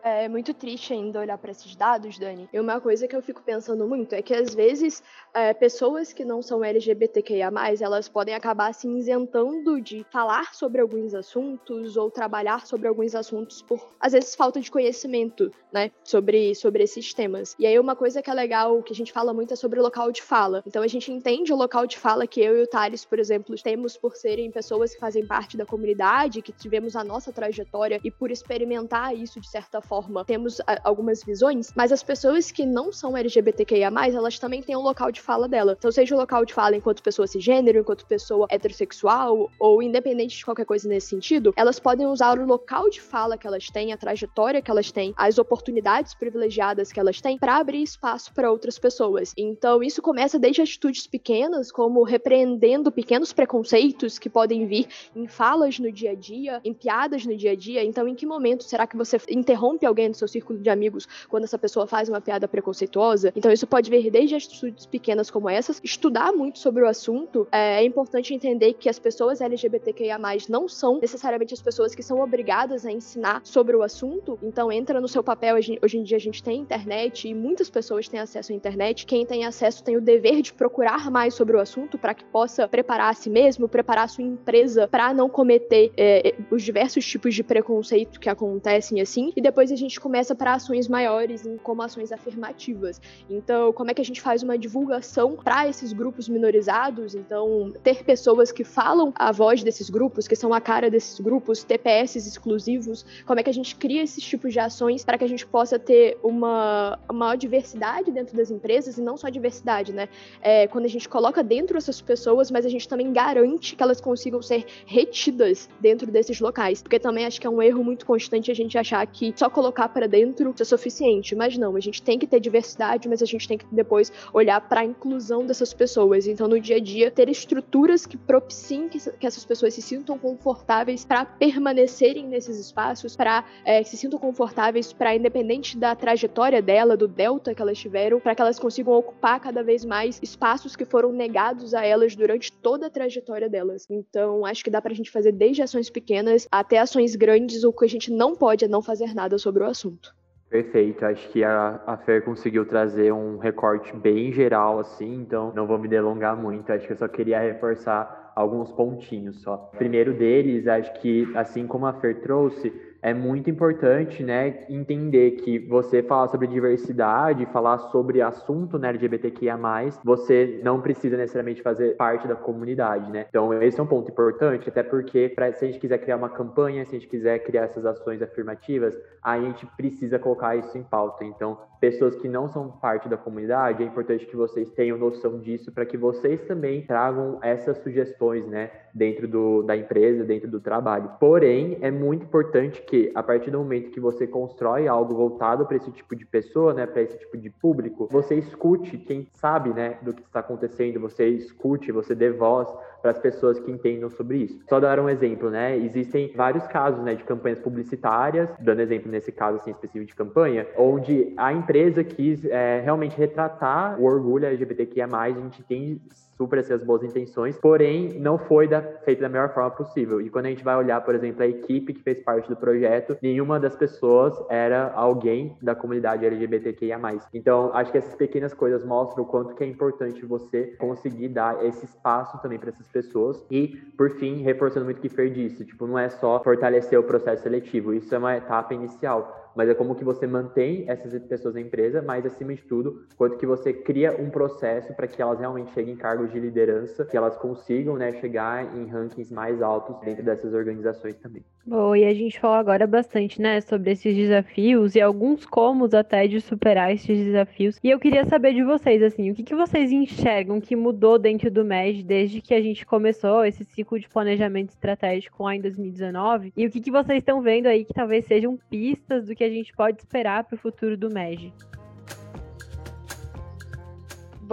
É 0.06 0.28
muito 0.28 0.54
triste 0.54 0.92
ainda 0.92 1.22
olhar 1.22 1.38
para 1.38 1.52
esses 1.52 1.78
dados, 1.78 2.20
Dani. 2.20 2.50
E 2.52 2.60
uma 2.60 2.82
coisa 2.82 3.08
que 3.08 3.16
eu 3.16 3.22
fico 3.22 3.42
pensando 3.42 3.88
muito 3.88 4.14
é 4.14 4.22
que 4.22 4.34
às 4.34 4.54
vezes 4.54 5.02
é, 5.34 5.54
pessoas 5.54 6.12
que 6.12 6.26
não 6.26 6.42
são 6.42 6.62
LGBTQIA+, 6.62 7.50
elas 7.80 8.10
podem 8.10 8.36
acabar 8.36 8.74
se 8.74 8.86
isentando 8.86 9.80
de 9.80 10.06
falar 10.12 10.54
sobre 10.54 10.82
alguns 10.82 11.14
assuntos 11.14 11.96
ou 11.96 12.12
trabalhar 12.12 12.66
sobre 12.66 12.90
alguns 12.90 13.16
assuntos 13.16 13.62
por, 13.62 13.80
às 13.98 14.12
vezes, 14.12 14.36
falta 14.36 14.60
de 14.60 14.70
conhecimento, 14.70 15.50
né, 15.72 15.90
sobre, 16.04 16.54
sobre 16.54 16.84
esses 16.84 17.14
temas. 17.14 17.56
E 17.58 17.66
aí 17.66 17.80
uma 17.80 17.96
coisa 17.96 18.22
que 18.22 18.30
é 18.30 18.34
legal, 18.34 18.84
que 18.84 18.92
a 18.92 18.96
gente 18.96 19.14
fala 19.14 19.34
muito 19.34 19.54
é 19.54 19.56
sobre 19.56 19.80
o 19.80 19.84
local 19.84 20.12
de 20.12 20.22
fala. 20.22 20.62
Então 20.68 20.84
a 20.84 20.88
gente 20.88 21.14
entende 21.14 21.54
o 21.54 21.56
local 21.56 21.88
de 21.88 21.98
fala 21.98 22.28
que 22.28 22.42
eu 22.42 22.58
e 22.58 22.64
o 22.64 22.68
Thales, 22.68 23.06
por 23.06 23.20
exemplo, 23.20 23.56
temos 23.64 23.96
por 23.96 24.18
serem 24.18 24.52
pessoas 24.52 24.94
que 24.94 25.00
fazem 25.00 25.26
parte 25.26 25.56
da 25.56 25.66
comunidade, 25.66 26.42
que 26.42 26.52
tivemos 26.52 26.98
a 26.98 27.06
nossa 27.06 27.32
trajetória 27.32 28.02
e 28.04 28.12
por 28.12 28.32
experimentar 28.32 29.16
isso 29.16 29.40
de 29.40 29.50
certa 29.50 29.80
forma 29.80 29.93
forma, 29.94 30.26
temos 30.26 30.60
algumas 30.84 31.24
visões, 31.24 31.72
mas 31.76 31.92
as 31.92 32.02
pessoas 32.02 32.52
que 32.52 32.66
não 32.66 32.92
são 32.92 33.16
LGBTQIA+, 33.16 33.92
elas 34.08 34.40
também 34.40 34.60
têm 34.60 34.76
um 34.76 34.82
local 34.82 35.12
de 35.12 35.22
fala 35.22 35.48
dela. 35.48 35.76
Então, 35.78 35.92
seja 35.92 36.16
o 36.16 36.18
local 36.18 36.44
de 36.46 36.52
fala 36.52 36.76
enquanto 36.76 37.04
pessoa 37.04 37.28
cisgênero, 37.28 37.78
enquanto 37.78 38.04
pessoa 38.08 38.48
heterossexual, 38.50 39.52
ou 39.60 39.84
independente 39.84 40.36
de 40.36 40.44
qualquer 40.44 40.66
coisa 40.66 40.90
nesse 40.90 41.10
sentido, 41.10 41.54
elas 41.56 41.80
podem 41.80 42.08
usar 42.08 42.40
o 42.40 42.46
local 42.46 42.90
de 42.90 43.00
fala 43.00 43.38
que 43.38 43.46
elas 43.46 43.70
têm, 43.70 43.94
a 43.94 43.98
trajetória 43.98 44.64
que 44.64 44.72
elas 44.72 44.92
têm, 44.92 45.14
as 45.16 45.38
oportunidades 45.38 46.16
privilegiadas 46.16 46.92
que 46.92 47.00
elas 47.00 47.22
têm, 47.22 47.38
para 47.38 47.58
abrir 47.58 47.84
espaço 47.84 48.34
para 48.34 48.52
outras 48.52 48.80
pessoas. 48.80 49.32
Então, 49.38 49.84
isso 49.84 50.02
começa 50.02 50.40
desde 50.40 50.64
atitudes 50.64 51.06
pequenas, 51.06 51.72
como 51.72 52.02
repreendendo 52.02 52.92
pequenos 52.92 53.32
preconceitos 53.32 54.18
que 54.18 54.28
podem 54.28 54.66
vir 54.66 54.88
em 55.16 55.28
falas 55.28 55.78
no 55.78 55.92
dia 55.92 56.12
a 56.12 56.16
dia, 56.16 56.60
em 56.66 56.74
piadas 56.74 57.28
no 57.28 57.38
dia 57.38 57.52
a 57.52 57.56
dia. 57.56 57.84
Então, 57.84 58.08
em 58.08 58.16
que 58.16 58.26
momento 58.26 58.64
será 58.64 58.88
que 58.88 58.98
você 58.98 59.18
interrompe 59.30 59.83
alguém 59.86 60.10
do 60.10 60.18
seu 60.18 60.28
círculo 60.28 60.60
de 60.60 60.70
amigos 60.70 61.08
quando 61.28 61.44
essa 61.44 61.58
pessoa 61.58 61.88
faz 61.88 62.10
uma 62.10 62.22
piada 62.22 62.48
preconceituosa. 62.48 63.32
Então 63.36 63.52
isso 63.52 63.68
pode 63.68 63.90
vir 63.90 64.10
desde 64.10 64.36
atitudes 64.36 64.86
pequenas 64.86 65.30
como 65.30 65.50
essas. 65.50 65.80
Estudar 65.84 66.32
muito 66.32 66.60
sobre 66.60 66.84
o 66.84 66.88
assunto 66.88 67.48
é, 67.52 67.82
é 67.82 67.86
importante 67.86 68.34
entender 68.34 68.74
que 68.74 68.90
as 68.90 69.00
pessoas 69.00 69.42
LGBTQIA+ 69.42 70.20
não 70.50 70.68
são 70.68 71.00
necessariamente 71.00 71.54
as 71.54 71.62
pessoas 71.62 71.96
que 71.96 72.04
são 72.04 72.20
obrigadas 72.20 72.86
a 72.86 72.92
ensinar 72.92 73.42
sobre 73.44 73.76
o 73.76 73.84
assunto. 73.84 74.38
Então 74.42 74.72
entra 74.72 75.00
no 75.00 75.08
seu 75.08 75.24
papel. 75.24 75.56
Hoje 75.56 75.98
em 75.98 76.04
dia 76.04 76.18
a 76.18 76.20
gente 76.20 76.42
tem 76.42 76.60
internet 76.60 77.28
e 77.28 77.34
muitas 77.34 77.70
pessoas 77.70 78.08
têm 78.08 78.20
acesso 78.20 78.52
à 78.52 78.56
internet. 78.56 79.06
Quem 79.06 79.26
tem 79.26 79.46
acesso 79.46 79.84
tem 79.84 79.98
o 79.98 80.02
dever 80.02 80.42
de 80.42 80.54
procurar 80.54 81.10
mais 81.12 81.34
sobre 81.34 81.56
o 81.56 81.60
assunto 81.60 81.98
para 81.98 82.14
que 82.14 82.24
possa 82.26 82.68
preparar 82.68 83.12
a 83.12 83.14
si 83.14 83.30
mesmo, 83.30 83.68
preparar 83.68 84.06
a 84.06 84.08
sua 84.08 84.24
empresa 84.24 84.88
para 84.88 85.14
não 85.14 85.30
cometer 85.30 85.92
é, 85.98 86.36
os 86.50 86.64
diversos 86.64 87.06
tipos 87.06 87.34
de 87.36 87.44
preconceito 87.44 88.20
que 88.20 88.30
acontecem 88.30 89.02
assim. 89.02 89.32
E 89.36 89.42
depois 89.42 89.72
a 89.74 89.78
gente 89.78 90.00
começa 90.00 90.36
para 90.36 90.54
ações 90.54 90.88
maiores, 90.88 91.44
como 91.64 91.82
ações 91.82 92.12
afirmativas. 92.12 93.02
Então, 93.30 93.74
como 93.74 93.92
é 93.92 93.94
que 93.94 94.02
a 94.02 94.06
gente 94.06 94.22
faz 94.22 94.44
uma 94.44 94.58
divulgação 94.58 95.36
para 95.36 95.68
esses 95.68 95.94
grupos 95.94 96.30
minorizados? 96.30 97.16
Então, 97.16 97.72
ter 97.84 98.04
pessoas 98.04 98.52
que 98.52 98.64
falam 98.64 99.12
a 99.16 99.32
voz 99.32 99.64
desses 99.64 99.90
grupos, 99.90 100.28
que 100.28 100.36
são 100.36 100.54
a 100.54 100.62
cara 100.62 100.90
desses 100.90 101.20
grupos, 101.20 101.64
TPS 101.64 102.16
exclusivos, 102.16 103.06
como 103.26 103.40
é 103.40 103.44
que 103.44 103.50
a 103.50 103.54
gente 103.54 103.76
cria 103.76 104.04
esses 104.04 104.24
tipos 104.24 104.54
de 104.54 104.60
ações 104.60 105.04
para 105.04 105.18
que 105.18 105.24
a 105.24 105.28
gente 105.28 105.46
possa 105.46 105.78
ter 105.78 106.18
uma, 106.24 107.00
maior 107.12 107.36
diversidade 107.36 108.12
dentro 108.12 108.36
das 108.36 108.52
empresas 108.52 108.98
e 108.98 109.02
não 109.02 109.18
só 109.18 109.30
diversidade, 109.30 109.92
né? 109.94 110.08
É, 110.42 110.68
quando 110.68 110.86
a 110.86 110.90
gente 110.90 111.10
coloca 111.10 111.44
dentro 111.44 111.78
essas 111.78 112.02
pessoas, 112.02 112.52
mas 112.52 112.66
a 112.66 112.70
gente 112.70 112.88
também 112.88 113.12
garante 113.12 113.76
que 113.76 113.84
elas 113.84 114.00
consigam 114.00 114.42
ser 114.42 114.66
retidas 114.86 115.70
dentro 115.80 116.12
desses 116.12 116.40
locais, 116.40 116.82
porque 116.82 117.00
também 117.00 117.26
acho 117.26 117.40
que 117.40 117.48
é 117.48 117.50
um 117.50 117.62
erro 117.62 117.84
muito 117.84 118.06
constante 118.06 118.52
a 118.52 118.54
gente 118.54 118.78
achar 118.78 119.06
que 119.08 119.34
só 119.36 119.50
colocar 119.50 119.63
para 119.72 120.08
dentro 120.08 120.54
é 120.60 120.64
suficiente, 120.64 121.36
mas 121.36 121.58
não, 121.58 121.76
a 121.76 121.80
gente 121.80 122.02
tem 122.02 122.18
que 122.18 122.26
ter 122.28 122.40
diversidade, 122.40 123.08
mas 123.08 123.22
a 123.22 123.26
gente 123.26 123.48
tem 123.48 123.58
que 123.58 123.66
depois 123.72 124.12
olhar 124.34 124.60
para 124.62 124.82
a 124.82 124.86
inclusão 124.86 125.46
dessas 125.46 125.74
pessoas. 125.74 126.28
Então, 126.28 126.48
no 126.48 126.60
dia 126.60 126.78
a 126.78 126.80
dia, 126.80 127.12
ter 127.12 127.30
estruturas 127.30 128.06
que 128.06 128.18
propiciem 128.18 128.90
que, 128.90 128.98
essas 129.26 129.46
pessoas 129.46 129.74
se 129.74 129.82
sintam 129.82 130.18
confortáveis 130.18 131.06
para 131.06 131.26
permanecerem 131.26 132.28
nesses 132.28 132.58
espaços, 132.58 133.16
para 133.16 133.46
é, 133.66 133.84
se 133.84 133.98
sintam 133.98 134.20
confortáveis 134.20 134.94
para, 134.94 135.16
independente 135.16 135.78
da 135.78 135.96
trajetória 135.96 136.62
dela, 136.62 136.98
do 136.98 137.08
delta 137.08 137.54
que 137.54 137.62
elas 137.62 137.78
tiveram, 137.78 138.20
para 138.20 138.36
que 138.36 138.42
elas 138.42 138.60
consigam 138.60 138.94
ocupar 138.94 139.40
cada 139.40 139.64
vez 139.64 139.86
mais 139.86 140.20
espaços 140.22 140.76
que 140.76 140.86
foram 140.86 141.12
negados 141.12 141.74
a 141.74 141.86
elas 141.86 142.16
durante 142.16 142.52
toda 142.52 142.88
a 142.88 142.90
trajetória 142.90 143.50
delas. 143.50 143.86
Então, 143.90 144.46
acho 144.46 144.64
que 144.64 144.70
dá 144.70 144.82
pra 144.82 144.94
gente 144.94 145.12
fazer 145.12 145.32
desde 145.32 145.62
ações 145.62 145.90
pequenas 145.90 146.48
até 146.52 146.80
ações 146.80 147.16
grandes, 147.16 147.64
o 147.64 147.72
que 147.72 147.86
a 147.86 147.90
gente 147.90 148.12
não 148.12 148.36
pode 148.36 148.66
é 148.66 148.68
não 148.68 148.82
fazer 148.82 149.14
nada 149.14 149.38
sobre 149.38 149.53
o 149.62 149.66
assunto. 149.66 150.16
Perfeito, 150.50 151.04
acho 151.04 151.30
que 151.30 151.44
a, 151.44 151.82
a 151.86 151.98
Fer 151.98 152.24
conseguiu 152.24 152.64
trazer 152.64 153.12
um 153.12 153.38
recorte 153.38 153.96
bem 153.96 154.32
geral, 154.32 154.80
assim, 154.80 155.16
então 155.16 155.52
não 155.56 155.66
vou 155.66 155.80
me 155.80 155.88
delongar 155.88 156.38
muito, 156.38 156.72
acho 156.72 156.86
que 156.86 156.94
eu 156.94 156.98
só 156.98 157.08
queria 157.08 157.40
reforçar 157.40 158.32
alguns 158.36 158.72
pontinhos 158.72 159.42
só. 159.42 159.58
primeiro 159.78 160.14
deles, 160.14 160.68
acho 160.68 160.94
que, 161.02 161.28
assim 161.36 161.66
como 161.66 161.88
a 161.88 161.94
Fer 161.94 162.22
trouxe, 162.22 162.72
é 163.04 163.14
muito 163.14 163.50
importante, 163.50 164.24
né, 164.24 164.66
entender 164.70 165.32
que 165.32 165.60
você 165.60 166.02
falar 166.02 166.30
sobre 166.30 166.48
diversidade, 166.48 167.46
falar 167.48 167.78
sobre 167.78 168.22
assunto 168.22 168.80
né, 168.80 168.88
LGBTQIA+, 168.88 169.60
você 170.06 170.62
não 170.64 170.80
precisa 170.80 171.18
necessariamente 171.18 171.62
fazer 171.62 171.98
parte 171.98 172.26
da 172.30 172.36
comunidade, 172.36 173.12
né? 173.12 173.26
Então, 173.28 173.62
esse 173.62 173.78
é 173.78 173.84
um 173.84 173.88
ponto 173.88 174.10
importante, 174.10 174.70
até 174.70 174.82
porque 174.82 175.28
pra, 175.36 175.52
se 175.52 175.66
a 175.66 175.68
gente 175.68 175.80
quiser 175.80 175.98
criar 175.98 176.16
uma 176.16 176.30
campanha, 176.30 176.86
se 176.86 176.96
a 176.96 177.00
gente 177.00 177.10
quiser 177.10 177.40
criar 177.40 177.64
essas 177.64 177.86
ações 177.86 178.22
afirmativas, 178.22 178.98
a 179.22 179.38
gente 179.38 179.66
precisa 179.76 180.18
colocar 180.18 180.56
isso 180.56 180.78
em 180.78 180.84
pauta. 180.84 181.26
Então, 181.26 181.58
pessoas 181.82 182.16
que 182.16 182.30
não 182.30 182.48
são 182.48 182.70
parte 182.70 183.10
da 183.10 183.18
comunidade, 183.18 183.84
é 183.84 183.86
importante 183.86 184.26
que 184.26 184.36
vocês 184.38 184.72
tenham 184.72 184.98
noção 184.98 185.40
disso 185.40 185.74
para 185.74 185.86
que 185.86 185.98
vocês 185.98 186.42
também 186.44 186.82
tragam 186.86 187.38
essas 187.42 187.78
sugestões, 187.80 188.48
né, 188.48 188.72
dentro 188.94 189.28
do, 189.28 189.64
da 189.64 189.76
empresa, 189.76 190.24
dentro 190.24 190.50
do 190.50 190.60
trabalho. 190.60 191.10
Porém, 191.20 191.78
é 191.82 191.90
muito 191.90 192.24
importante 192.24 192.82
que 192.82 193.12
a 193.16 193.24
partir 193.24 193.50
do 193.50 193.58
momento 193.58 193.90
que 193.90 194.00
você 194.00 194.28
constrói 194.28 194.88
algo 194.88 195.16
voltado 195.16 195.66
para 195.66 195.78
esse 195.78 195.92
tipo 195.92 196.16
de 196.16 196.26
pessoa, 196.26 196.74
né, 196.74 196.86
para 196.86 197.02
esse 197.02 197.18
tipo 197.18 197.38
de 197.38 197.50
público, 197.50 198.08
você 198.12 198.36
escute 198.36 198.98
quem 198.98 199.28
sabe, 199.34 199.72
né, 199.72 199.98
do 200.02 200.14
que 200.14 200.22
está 200.22 200.40
acontecendo, 200.40 201.00
você 201.00 201.28
escute, 201.28 201.92
você 201.92 202.14
dê 202.14 202.30
voz 202.30 202.68
para 203.02 203.12
as 203.12 203.20
pessoas 203.20 203.60
que 203.60 203.70
entendam 203.70 204.10
sobre 204.10 204.38
isso. 204.38 204.60
Só 204.70 204.80
dar 204.80 204.98
um 204.98 205.10
exemplo, 205.10 205.50
né? 205.50 205.76
Existem 205.76 206.32
vários 206.34 206.66
casos, 206.68 207.04
né, 207.04 207.16
de 207.16 207.24
campanhas 207.24 207.60
publicitárias, 207.60 208.50
dando 208.60 208.82
exemplo 208.82 209.12
nesse 209.12 209.32
caso 209.32 209.58
assim 209.58 209.72
específico 209.72 210.06
de 210.06 210.16
campanha, 210.16 210.66
onde 210.78 211.34
a 211.36 211.52
empresa 211.52 212.02
quis 212.04 212.46
é, 212.46 212.80
realmente 212.80 213.18
retratar 213.18 214.00
o 214.00 214.06
orgulho 214.06 214.46
LGBTQIA+, 214.46 215.08
a 215.14 215.30
gente 215.32 215.64
tem 215.64 216.02
super 216.44 216.60
as 216.60 216.84
boas 216.84 217.04
intenções, 217.04 217.58
porém 217.58 218.20
não 218.20 218.38
foi 218.38 218.68
da, 218.68 218.82
feito 218.82 219.22
da 219.22 219.30
melhor 219.30 219.54
forma 219.54 219.72
possível. 219.72 220.22
E 220.22 220.30
quando 220.30 220.48
a 220.48 220.50
gente 220.50 220.64
vai 220.64 220.76
olhar, 220.76 221.00
por 221.02 221.16
exemplo, 221.16 221.44
a 221.44 221.48
equipe 221.48 221.94
que 221.94 222.02
fez 222.02 222.20
parte 222.20 222.50
do 222.50 222.56
projeto, 222.56 223.18
nenhuma 223.22 223.60
das 223.60 223.76
pessoas 223.76 224.34
era 224.50 224.92
alguém 224.94 225.58
da 225.62 225.74
comunidade 225.74 226.26
LGBTQIA+. 226.26 227.00
Então, 227.34 227.72
acho 227.74 227.92
que 227.92 227.98
essas 227.98 228.16
pequenas 228.16 228.54
coisas 228.54 228.84
mostram 228.84 229.24
o 229.24 229.28
quanto 229.28 229.56
que 229.56 229.64
é 229.64 229.68
importante 229.68 230.26
você 230.26 230.76
conseguir 230.78 231.30
dar 231.30 231.64
esse 231.66 231.86
espaço 231.86 232.42
também 232.42 232.60
para 232.60 232.70
essas 232.70 232.88
pessoas. 232.88 233.46
E, 233.50 233.68
por 233.98 234.10
fim, 234.12 234.42
reforçando 234.42 234.86
muito 234.86 234.98
o 234.98 235.02
que 235.02 235.10
Fer 235.10 235.32
disse, 235.32 235.66
tipo, 235.66 235.88
não 235.88 235.98
é 235.98 236.10
só 236.10 236.42
fortalecer 236.44 237.00
o 237.00 237.04
processo 237.04 237.44
seletivo, 237.44 237.94
isso 237.94 238.14
é 238.14 238.18
uma 238.18 238.36
etapa 238.36 238.74
inicial 238.74 239.43
mas 239.56 239.70
é 239.70 239.74
como 239.74 239.96
que 239.96 240.04
você 240.04 240.26
mantém 240.28 240.86
essas 240.88 241.18
pessoas 241.24 241.54
na 241.54 241.62
empresa, 241.62 242.02
mas 242.02 242.26
acima 242.26 242.54
de 242.54 242.64
tudo, 242.64 243.06
quanto 243.16 243.38
que 243.38 243.46
você 243.46 243.74
cria 243.74 244.20
um 244.20 244.30
processo 244.30 244.94
para 244.94 245.08
que 245.08 245.22
elas 245.22 245.40
realmente 245.40 245.72
cheguem 245.74 245.94
em 245.94 245.98
cargos 245.98 246.32
de 246.32 246.40
liderança, 246.40 247.06
que 247.06 247.18
elas 247.18 247.36
consigam, 247.38 247.96
né, 247.96 248.14
chegar 248.14 248.76
em 248.76 248.88
rankings 248.88 249.34
mais 249.34 249.62
altos 249.62 250.00
dentro 250.02 250.24
dessas 250.24 250.54
organizações 250.54 251.16
também. 251.18 251.44
Bom, 251.66 251.96
e 251.96 252.04
a 252.04 252.14
gente 252.14 252.38
falou 252.42 252.58
agora 252.58 252.86
bastante, 252.86 253.42
né, 253.42 253.62
sobre 253.62 253.92
esses 253.92 254.14
desafios 254.14 254.96
e 254.96 255.02
alguns 255.02 255.46
comos 255.46 255.94
até 255.94 256.28
de 256.28 256.42
superar 256.42 256.94
esses 256.94 257.18
desafios. 257.18 257.80
E 257.82 257.90
eu 257.90 257.98
queria 257.98 258.26
saber 258.26 258.54
de 258.54 258.62
vocês, 258.64 259.02
assim, 259.02 259.32
o 259.32 259.34
que, 259.34 259.44
que 259.44 259.56
vocês 259.56 259.90
enxergam 259.90 260.60
que 260.60 260.76
mudou 260.76 261.18
dentro 261.18 261.50
do 261.50 261.64
MED 261.64 262.04
desde 262.04 262.42
que 262.42 262.54
a 262.54 262.62
gente 262.62 262.86
começou 262.86 263.46
esse 263.46 263.64
ciclo 263.64 263.98
de 263.98 264.10
planejamento 264.10 264.72
estratégico 264.72 265.44
lá 265.44 265.56
em 265.56 265.62
2019? 265.62 266.52
E 266.58 266.68
o 266.68 266.70
que, 266.70 266.82
que 266.82 266.92
vocês 266.92 267.20
estão 267.20 267.42
vendo 267.42 267.68
aí 267.68 267.86
que 267.86 267.94
talvez 267.94 268.26
sejam 268.26 268.60
pistas 268.70 269.28
do 269.28 269.36
que 269.36 269.44
a 269.44 269.50
gente 269.50 269.74
pode 269.74 270.00
esperar 270.00 270.44
para 270.44 270.56
o 270.56 270.60
futuro 270.60 270.98
do 270.98 271.10
MED? 271.10 271.54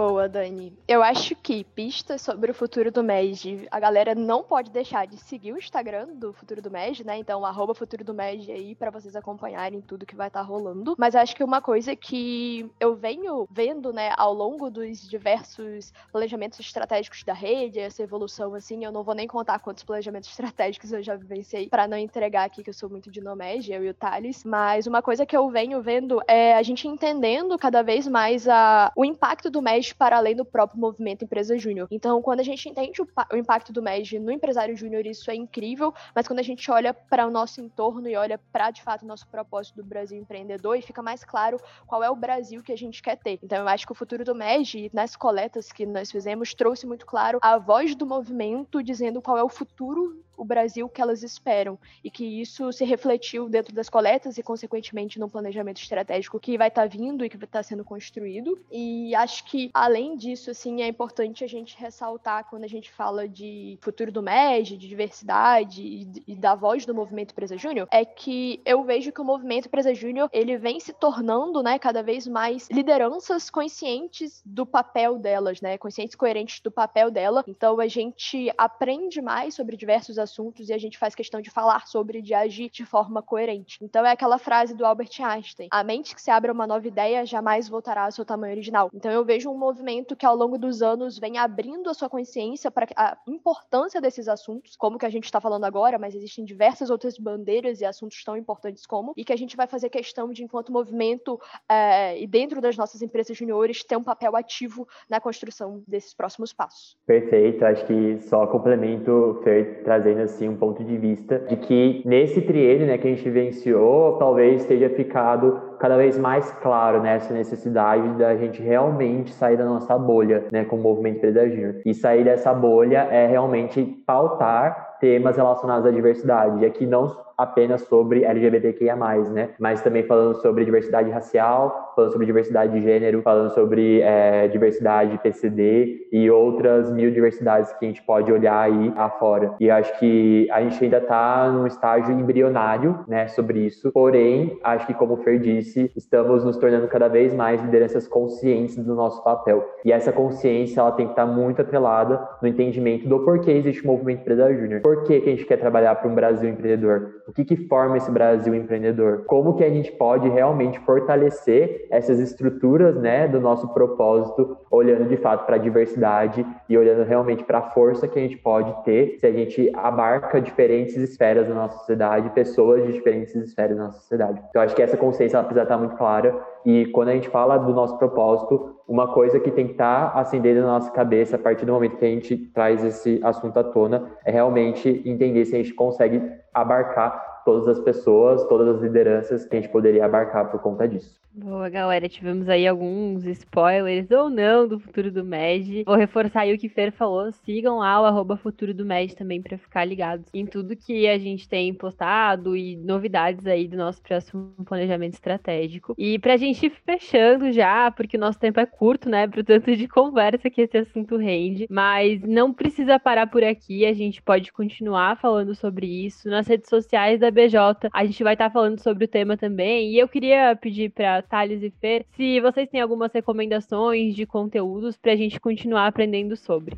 Boa, 0.01 0.27
Dani. 0.27 0.73
Eu 0.87 1.03
acho 1.03 1.35
que 1.35 1.63
pistas 1.63 2.23
sobre 2.23 2.49
o 2.49 2.55
futuro 2.55 2.91
do 2.91 3.03
MED, 3.03 3.67
a 3.69 3.79
galera 3.79 4.15
não 4.15 4.41
pode 4.41 4.71
deixar 4.71 5.05
de 5.05 5.15
seguir 5.15 5.53
o 5.53 5.59
Instagram 5.59 6.07
do 6.15 6.33
Futuro 6.33 6.59
do 6.59 6.71
MED, 6.71 7.05
né? 7.05 7.19
Então, 7.19 7.45
arroba 7.45 7.75
Futuro 7.75 8.03
do 8.03 8.11
MED 8.11 8.51
aí 8.51 8.73
para 8.73 8.89
vocês 8.89 9.15
acompanharem 9.15 9.79
tudo 9.79 10.03
que 10.03 10.15
vai 10.15 10.27
estar 10.27 10.39
tá 10.39 10.45
rolando. 10.45 10.95
Mas 10.97 11.15
acho 11.15 11.35
que 11.35 11.43
uma 11.43 11.61
coisa 11.61 11.95
que 11.95 12.67
eu 12.79 12.95
venho 12.95 13.47
vendo, 13.51 13.93
né, 13.93 14.11
ao 14.17 14.33
longo 14.33 14.71
dos 14.71 15.07
diversos 15.07 15.93
planejamentos 16.11 16.59
estratégicos 16.59 17.23
da 17.23 17.33
rede, 17.33 17.79
essa 17.79 18.01
evolução, 18.01 18.55
assim, 18.55 18.83
eu 18.83 18.91
não 18.91 19.03
vou 19.03 19.13
nem 19.13 19.27
contar 19.27 19.59
quantos 19.59 19.83
planejamentos 19.83 20.29
estratégicos 20.33 20.91
eu 20.91 21.03
já 21.03 21.15
vivenciei 21.15 21.69
para 21.69 21.87
não 21.87 21.95
entregar 21.95 22.45
aqui 22.45 22.63
que 22.63 22.71
eu 22.71 22.73
sou 22.73 22.89
muito 22.89 23.11
de 23.11 23.21
Nomed, 23.21 23.71
eu 23.71 23.85
e 23.85 23.89
o 23.89 23.93
Thales. 23.93 24.43
Mas 24.43 24.87
uma 24.87 25.03
coisa 25.03 25.27
que 25.27 25.37
eu 25.37 25.47
venho 25.51 25.79
vendo 25.79 26.19
é 26.27 26.55
a 26.55 26.63
gente 26.63 26.87
entendendo 26.87 27.55
cada 27.59 27.83
vez 27.83 28.07
mais 28.07 28.47
a, 28.47 28.91
o 28.95 29.05
impacto 29.05 29.51
do 29.51 29.61
MED 29.61 29.90
Para 29.95 30.17
além 30.17 30.35
do 30.35 30.45
próprio 30.45 30.79
movimento 30.79 31.23
Empresa 31.23 31.57
Júnior. 31.57 31.87
Então, 31.91 32.21
quando 32.21 32.39
a 32.39 32.43
gente 32.43 32.67
entende 32.67 33.01
o, 33.01 33.07
o 33.31 33.35
impacto 33.35 33.71
do 33.71 33.81
MED 33.81 34.19
no 34.19 34.31
empresário 34.31 34.75
júnior, 34.75 35.05
isso 35.05 35.29
é 35.29 35.35
incrível, 35.35 35.93
mas 36.15 36.27
quando 36.27 36.39
a 36.39 36.43
gente 36.43 36.69
olha 36.71 36.93
para 36.93 37.27
o 37.27 37.31
nosso 37.31 37.61
entorno 37.61 38.07
e 38.07 38.15
olha 38.15 38.39
para, 38.51 38.71
de 38.71 38.81
fato, 38.81 39.03
o 39.03 39.07
nosso 39.07 39.27
propósito 39.27 39.75
do 39.77 39.83
Brasil 39.83 40.17
empreendedor, 40.17 40.75
e 40.75 40.81
fica 40.81 41.01
mais 41.01 41.23
claro 41.23 41.57
qual 41.87 42.03
é 42.03 42.09
o 42.09 42.15
Brasil 42.15 42.63
que 42.63 42.71
a 42.71 42.77
gente 42.77 43.01
quer 43.01 43.17
ter. 43.17 43.39
Então, 43.43 43.59
eu 43.59 43.67
acho 43.67 43.85
que 43.85 43.91
o 43.91 43.95
futuro 43.95 44.23
do 44.23 44.35
MED, 44.35 44.89
nas 44.93 45.15
coletas 45.15 45.71
que 45.71 45.85
nós 45.85 46.11
fizemos, 46.11 46.53
trouxe 46.53 46.85
muito 46.85 47.05
claro 47.05 47.39
a 47.41 47.57
voz 47.57 47.95
do 47.95 48.05
movimento 48.05 48.83
dizendo 48.83 49.21
qual 49.21 49.37
é 49.37 49.43
o 49.43 49.49
futuro 49.49 50.23
o 50.41 50.43
Brasil 50.43 50.89
que 50.89 50.99
elas 50.99 51.21
esperam 51.21 51.77
e 52.03 52.09
que 52.09 52.25
isso 52.41 52.73
se 52.73 52.83
refletiu 52.83 53.47
dentro 53.47 53.75
das 53.75 53.87
coletas 53.87 54.39
e 54.39 54.43
consequentemente 54.43 55.19
no 55.19 55.29
planejamento 55.29 55.79
estratégico 55.79 56.39
que 56.39 56.57
vai 56.57 56.69
estar 56.69 56.81
tá 56.81 56.87
vindo 56.87 57.23
e 57.23 57.29
que 57.29 57.37
vai 57.37 57.45
estar 57.45 57.59
tá 57.59 57.63
sendo 57.63 57.85
construído. 57.85 58.59
E 58.71 59.13
acho 59.13 59.45
que 59.45 59.69
além 59.71 60.17
disso, 60.17 60.49
assim, 60.49 60.81
é 60.81 60.87
importante 60.87 61.43
a 61.43 61.47
gente 61.47 61.77
ressaltar 61.77 62.49
quando 62.49 62.63
a 62.63 62.67
gente 62.67 62.89
fala 62.89 63.29
de 63.29 63.77
futuro 63.81 64.11
do 64.11 64.23
MED, 64.23 64.77
de 64.77 64.87
diversidade 64.87 65.83
e, 65.83 66.23
e 66.29 66.35
da 66.35 66.55
voz 66.55 66.87
do 66.87 66.95
movimento 66.95 67.33
Empresa 67.33 67.55
Júnior, 67.55 67.87
é 67.91 68.03
que 68.03 68.59
eu 68.65 68.83
vejo 68.83 69.11
que 69.11 69.21
o 69.21 69.25
movimento 69.25 69.67
Empresa 69.67 69.93
Júnior 69.93 70.27
ele 70.33 70.57
vem 70.57 70.79
se 70.79 70.91
tornando, 70.91 71.61
né, 71.61 71.77
cada 71.77 72.01
vez 72.01 72.25
mais 72.25 72.67
lideranças 72.71 73.47
conscientes 73.51 74.41
do 74.43 74.65
papel 74.65 75.19
delas, 75.19 75.61
né, 75.61 75.77
conscientes 75.77 76.15
coerentes 76.15 76.59
do 76.61 76.71
papel 76.71 77.11
dela. 77.11 77.43
Então 77.47 77.79
a 77.79 77.87
gente 77.87 78.51
aprende 78.57 79.21
mais 79.21 79.53
sobre 79.53 79.77
diversos 79.77 80.17
assuntos 80.17 80.30
assuntos 80.31 80.69
e 80.69 80.73
a 80.73 80.77
gente 80.77 80.97
faz 80.97 81.13
questão 81.13 81.41
de 81.41 81.49
falar 81.49 81.87
sobre 81.87 82.19
e 82.19 82.21
de 82.21 82.33
agir 82.33 82.69
de 82.69 82.85
forma 82.85 83.21
coerente. 83.21 83.77
Então 83.81 84.05
é 84.05 84.11
aquela 84.11 84.37
frase 84.37 84.73
do 84.73 84.85
Albert 84.85 85.11
Einstein: 85.19 85.67
a 85.71 85.83
mente 85.83 86.15
que 86.15 86.21
se 86.21 86.31
abre 86.31 86.49
a 86.49 86.53
uma 86.53 86.65
nova 86.65 86.87
ideia 86.87 87.25
jamais 87.25 87.67
voltará 87.67 88.05
ao 88.05 88.11
seu 88.11 88.25
tamanho 88.25 88.53
original. 88.53 88.89
Então 88.93 89.11
eu 89.11 89.23
vejo 89.25 89.49
um 89.49 89.57
movimento 89.57 90.15
que 90.15 90.25
ao 90.25 90.35
longo 90.35 90.57
dos 90.57 90.81
anos 90.81 91.19
vem 91.19 91.37
abrindo 91.37 91.89
a 91.89 91.93
sua 91.93 92.09
consciência 92.09 92.71
para 92.71 92.87
a 92.95 93.17
importância 93.27 93.99
desses 93.99 94.27
assuntos, 94.27 94.75
como 94.75 94.97
que 94.97 95.05
a 95.05 95.09
gente 95.09 95.25
está 95.25 95.41
falando 95.41 95.65
agora, 95.65 95.99
mas 95.99 96.15
existem 96.15 96.45
diversas 96.45 96.89
outras 96.89 97.17
bandeiras 97.17 97.81
e 97.81 97.85
assuntos 97.85 98.23
tão 98.23 98.37
importantes 98.37 98.85
como, 98.85 99.13
e 99.17 99.25
que 99.25 99.33
a 99.33 99.35
gente 99.35 99.57
vai 99.57 99.67
fazer 99.67 99.89
questão 99.89 100.31
de, 100.31 100.43
enquanto 100.43 100.71
movimento 100.71 101.39
é, 101.67 102.21
e 102.21 102.27
dentro 102.27 102.61
das 102.61 102.77
nossas 102.77 103.01
empresas 103.01 103.35
juniores, 103.35 103.83
ter 103.83 103.97
um 103.97 104.03
papel 104.03 104.35
ativo 104.35 104.87
na 105.09 105.19
construção 105.19 105.83
desses 105.87 106.13
próximos 106.13 106.53
passos. 106.53 106.97
Perfeito, 107.05 107.63
acho 107.65 107.85
que 107.85 108.19
só 108.21 108.47
complemento, 108.47 109.39
Fer, 109.43 109.83
trazendo 109.83 110.20
assim 110.21 110.49
um 110.49 110.55
ponto 110.55 110.83
de 110.83 110.97
vista 110.97 111.39
de 111.49 111.55
que 111.55 112.01
nesse 112.05 112.41
triênio 112.41 112.87
né, 112.87 112.97
que 112.97 113.07
a 113.07 113.11
gente 113.11 113.23
vivenciou, 113.23 114.17
talvez 114.17 114.65
tenha 114.65 114.89
ficado 114.89 115.59
cada 115.79 115.97
vez 115.97 116.17
mais 116.17 116.51
claro 116.61 117.01
nessa 117.01 117.33
necessidade 117.33 118.07
da 118.17 118.35
gente 118.35 118.61
realmente 118.61 119.31
sair 119.31 119.57
da 119.57 119.65
nossa 119.65 119.97
bolha, 119.97 120.45
né, 120.51 120.63
com 120.65 120.75
o 120.75 120.79
movimento 120.79 121.17
empresa. 121.17 121.81
E 121.85 121.93
sair 121.93 122.23
dessa 122.23 122.53
bolha 122.53 123.07
é 123.11 123.27
realmente 123.27 123.83
pautar 124.05 124.97
temas 124.99 125.37
relacionados 125.37 125.85
à 125.85 125.91
diversidade. 125.91 126.61
E 126.61 126.65
aqui 126.65 126.85
não 126.85 127.07
apenas 127.41 127.81
sobre 127.81 128.23
LGBTQIA+, 128.23 128.95
né? 129.31 129.49
Mas 129.59 129.81
também 129.81 130.03
falando 130.03 130.35
sobre 130.35 130.65
diversidade 130.65 131.09
racial, 131.09 131.93
falando 131.95 132.11
sobre 132.11 132.25
diversidade 132.25 132.73
de 132.73 132.81
gênero, 132.81 133.21
falando 133.21 133.53
sobre 133.53 134.01
é, 134.01 134.47
diversidade 134.47 135.17
PCD 135.19 136.07
e 136.11 136.29
outras 136.29 136.91
mil 136.91 137.11
diversidades 137.11 137.71
que 137.73 137.85
a 137.85 137.87
gente 137.87 138.01
pode 138.03 138.31
olhar 138.31 138.61
aí 138.61 138.93
afora. 138.95 139.55
E 139.59 139.69
acho 139.69 139.97
que 139.99 140.47
a 140.51 140.61
gente 140.61 140.83
ainda 140.83 140.97
está 140.97 141.49
num 141.49 141.67
estágio 141.67 142.11
embrionário, 142.13 142.99
né, 143.07 143.27
sobre 143.27 143.65
isso. 143.65 143.91
Porém, 143.91 144.59
acho 144.63 144.87
que 144.87 144.93
como 144.93 145.13
o 145.13 145.17
Fer 145.17 145.39
disse, 145.39 145.91
estamos 145.95 146.43
nos 146.43 146.57
tornando 146.57 146.87
cada 146.87 147.07
vez 147.07 147.33
mais 147.33 147.61
lideranças 147.61 148.07
conscientes 148.07 148.77
do 148.77 148.95
nosso 148.95 149.23
papel. 149.23 149.65
E 149.83 149.91
essa 149.91 150.11
consciência, 150.11 150.79
ela 150.79 150.91
tem 150.91 151.07
que 151.07 151.13
estar 151.13 151.25
tá 151.25 151.31
muito 151.31 151.61
atrelada 151.61 152.21
no 152.41 152.47
entendimento 152.47 153.07
do 153.07 153.19
porquê 153.19 153.51
existe 153.51 153.83
o 153.83 153.87
movimento 153.87 154.21
empresa 154.21 154.53
júnior. 154.53 154.81
Por 154.81 155.03
que, 155.03 155.19
que 155.19 155.29
a 155.29 155.31
gente 155.31 155.45
quer 155.45 155.57
trabalhar 155.57 155.95
para 155.95 156.09
um 156.09 156.15
Brasil 156.15 156.49
empreendedor? 156.49 157.21
O 157.31 157.33
que, 157.33 157.45
que 157.45 157.55
forma 157.55 157.95
esse 157.95 158.11
Brasil 158.11 158.53
empreendedor? 158.53 159.23
Como 159.25 159.55
que 159.55 159.63
a 159.63 159.69
gente 159.69 159.89
pode 159.93 160.27
realmente 160.27 160.77
fortalecer 160.81 161.87
essas 161.89 162.19
estruturas 162.19 162.93
né, 162.97 163.25
do 163.25 163.39
nosso 163.39 163.69
propósito, 163.69 164.57
olhando 164.69 165.07
de 165.07 165.15
fato 165.15 165.45
para 165.45 165.55
a 165.55 165.57
diversidade 165.57 166.45
e 166.67 166.77
olhando 166.77 167.05
realmente 167.05 167.45
para 167.45 167.59
a 167.59 167.69
força 167.69 168.05
que 168.05 168.19
a 168.19 168.21
gente 168.21 168.35
pode 168.35 168.83
ter 168.83 169.17
se 169.17 169.25
a 169.25 169.31
gente 169.31 169.71
abarca 169.73 170.41
diferentes 170.41 170.97
esferas 170.97 171.47
da 171.47 171.53
nossa 171.53 171.77
sociedade, 171.77 172.29
pessoas 172.31 172.85
de 172.85 172.91
diferentes 172.91 173.33
esferas 173.33 173.77
da 173.77 173.83
nossa 173.85 173.99
sociedade. 173.99 174.41
Então, 174.49 174.61
acho 174.61 174.75
que 174.75 174.81
essa 174.81 174.97
consciência 174.97 175.37
ela 175.37 175.45
precisa 175.45 175.63
estar 175.63 175.77
muito 175.77 175.95
clara 175.95 176.37
e 176.65 176.85
quando 176.87 177.09
a 177.09 177.13
gente 177.13 177.29
fala 177.29 177.57
do 177.57 177.73
nosso 177.73 177.97
propósito, 177.97 178.75
uma 178.87 179.13
coisa 179.13 179.39
que 179.39 179.51
tem 179.51 179.67
que 179.67 179.73
estar 179.73 180.11
acendendo 180.15 180.61
na 180.61 180.67
nossa 180.67 180.91
cabeça 180.91 181.35
a 181.35 181.39
partir 181.39 181.65
do 181.65 181.71
momento 181.71 181.97
que 181.97 182.05
a 182.05 182.09
gente 182.09 182.37
traz 182.53 182.83
esse 182.83 183.19
assunto 183.23 183.57
à 183.57 183.63
tona 183.63 184.11
é 184.25 184.31
realmente 184.31 185.01
entender 185.05 185.45
se 185.45 185.55
a 185.55 185.57
gente 185.57 185.73
consegue 185.73 186.21
abarcar 186.53 187.30
todas 187.43 187.67
as 187.67 187.79
pessoas, 187.79 188.45
todas 188.47 188.75
as 188.75 188.81
lideranças 188.81 189.45
que 189.45 189.55
a 189.55 189.61
gente 189.61 189.71
poderia 189.71 190.05
abarcar 190.05 190.49
por 190.51 190.61
conta 190.61 190.87
disso. 190.87 191.21
Boa, 191.33 191.69
galera. 191.69 192.09
Tivemos 192.09 192.49
aí 192.49 192.67
alguns 192.67 193.25
spoilers 193.25 194.11
ou 194.11 194.29
não 194.29 194.67
do 194.67 194.77
futuro 194.77 195.09
do 195.09 195.23
MED. 195.23 195.85
Vou 195.85 195.95
reforçar 195.95 196.41
aí 196.41 196.53
o 196.53 196.57
que 196.57 196.67
Fer 196.67 196.91
falou. 196.91 197.31
Sigam 197.31 197.77
lá 197.77 198.01
o 198.01 198.05
arroba 198.05 198.35
futuro 198.35 198.73
do 198.73 198.85
MED 198.85 199.15
também 199.15 199.41
para 199.41 199.57
ficar 199.57 199.85
ligados 199.85 200.25
em 200.33 200.45
tudo 200.45 200.75
que 200.75 201.07
a 201.07 201.17
gente 201.17 201.47
tem 201.47 201.73
postado 201.73 202.53
e 202.53 202.75
novidades 202.75 203.47
aí 203.47 203.65
do 203.65 203.77
nosso 203.77 204.01
próximo 204.01 204.51
planejamento 204.65 205.13
estratégico. 205.13 205.95
E 205.97 206.19
pra 206.19 206.35
gente 206.35 206.65
ir 206.65 206.73
fechando 206.85 207.49
já, 207.53 207.89
porque 207.91 208.17
o 208.17 208.19
nosso 208.19 208.37
tempo 208.37 208.59
é 208.59 208.65
curto, 208.65 209.09
né? 209.09 209.25
Pro 209.25 209.41
tanto 209.41 209.73
de 209.73 209.87
conversa 209.87 210.49
que 210.49 210.61
esse 210.61 210.79
assunto 210.79 211.15
rende. 211.15 211.65
Mas 211.69 212.21
não 212.23 212.51
precisa 212.51 212.99
parar 212.99 213.27
por 213.27 213.41
aqui. 213.41 213.85
A 213.85 213.93
gente 213.93 214.21
pode 214.21 214.51
continuar 214.51 215.17
falando 215.17 215.55
sobre 215.55 215.87
isso. 215.87 216.27
Nas 216.27 216.45
redes 216.45 216.67
sociais 216.69 217.21
da 217.21 217.30
BJ, 217.31 217.89
a 217.91 218.05
gente 218.05 218.23
vai 218.23 218.33
estar 218.33 218.49
tá 218.49 218.53
falando 218.53 218.79
sobre 218.79 219.05
o 219.05 219.07
tema 219.07 219.37
também. 219.37 219.91
E 219.91 219.99
eu 219.99 220.07
queria 220.07 220.55
pedir 220.55 220.91
para 220.91 221.21
Thales 221.21 221.63
e 221.63 221.71
Fer, 221.79 222.05
se 222.15 222.39
vocês 222.39 222.69
têm 222.69 222.81
algumas 222.81 223.11
recomendações 223.13 224.15
de 224.15 224.25
conteúdos 224.25 224.97
para 224.97 225.13
a 225.13 225.15
gente 225.15 225.39
continuar 225.39 225.87
aprendendo 225.87 226.35
sobre. 226.35 226.77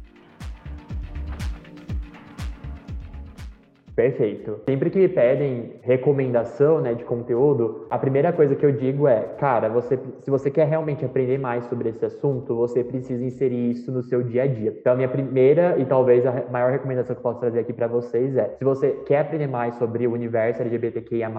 Perfeito. 3.95 4.59
Sempre 4.65 4.89
que 4.89 4.97
me 4.97 5.07
pedem 5.07 5.79
recomendação 5.81 6.81
né, 6.81 6.93
de 6.95 7.03
conteúdo, 7.03 7.85
a 7.89 7.97
primeira 7.97 8.33
coisa 8.33 8.55
que 8.55 8.65
eu 8.65 8.71
digo 8.71 9.07
é, 9.07 9.21
cara, 9.37 9.69
você, 9.69 9.99
se 10.21 10.31
você 10.31 10.49
quer 10.49 10.67
realmente 10.67 11.05
aprender 11.05 11.37
mais 11.37 11.65
sobre 11.65 11.89
esse 11.89 12.03
assunto, 12.03 12.55
você 12.55 12.83
precisa 12.83 13.23
inserir 13.23 13.71
isso 13.71 13.91
no 13.91 14.01
seu 14.01 14.23
dia 14.23 14.43
a 14.43 14.47
dia. 14.47 14.73
Então, 14.79 14.93
a 14.93 14.95
minha 14.95 15.07
primeira 15.07 15.77
e 15.77 15.85
talvez 15.85 16.25
a 16.25 16.45
maior 16.51 16.71
recomendação 16.71 17.15
que 17.15 17.19
eu 17.19 17.23
posso 17.23 17.39
trazer 17.39 17.59
aqui 17.59 17.73
para 17.73 17.87
vocês 17.87 18.35
é, 18.35 18.55
se 18.57 18.63
você 18.63 18.91
quer 19.05 19.19
aprender 19.19 19.47
mais 19.47 19.75
sobre 19.75 20.07
o 20.07 20.13
universo 20.13 20.61
LGBTQIA+, 20.61 21.31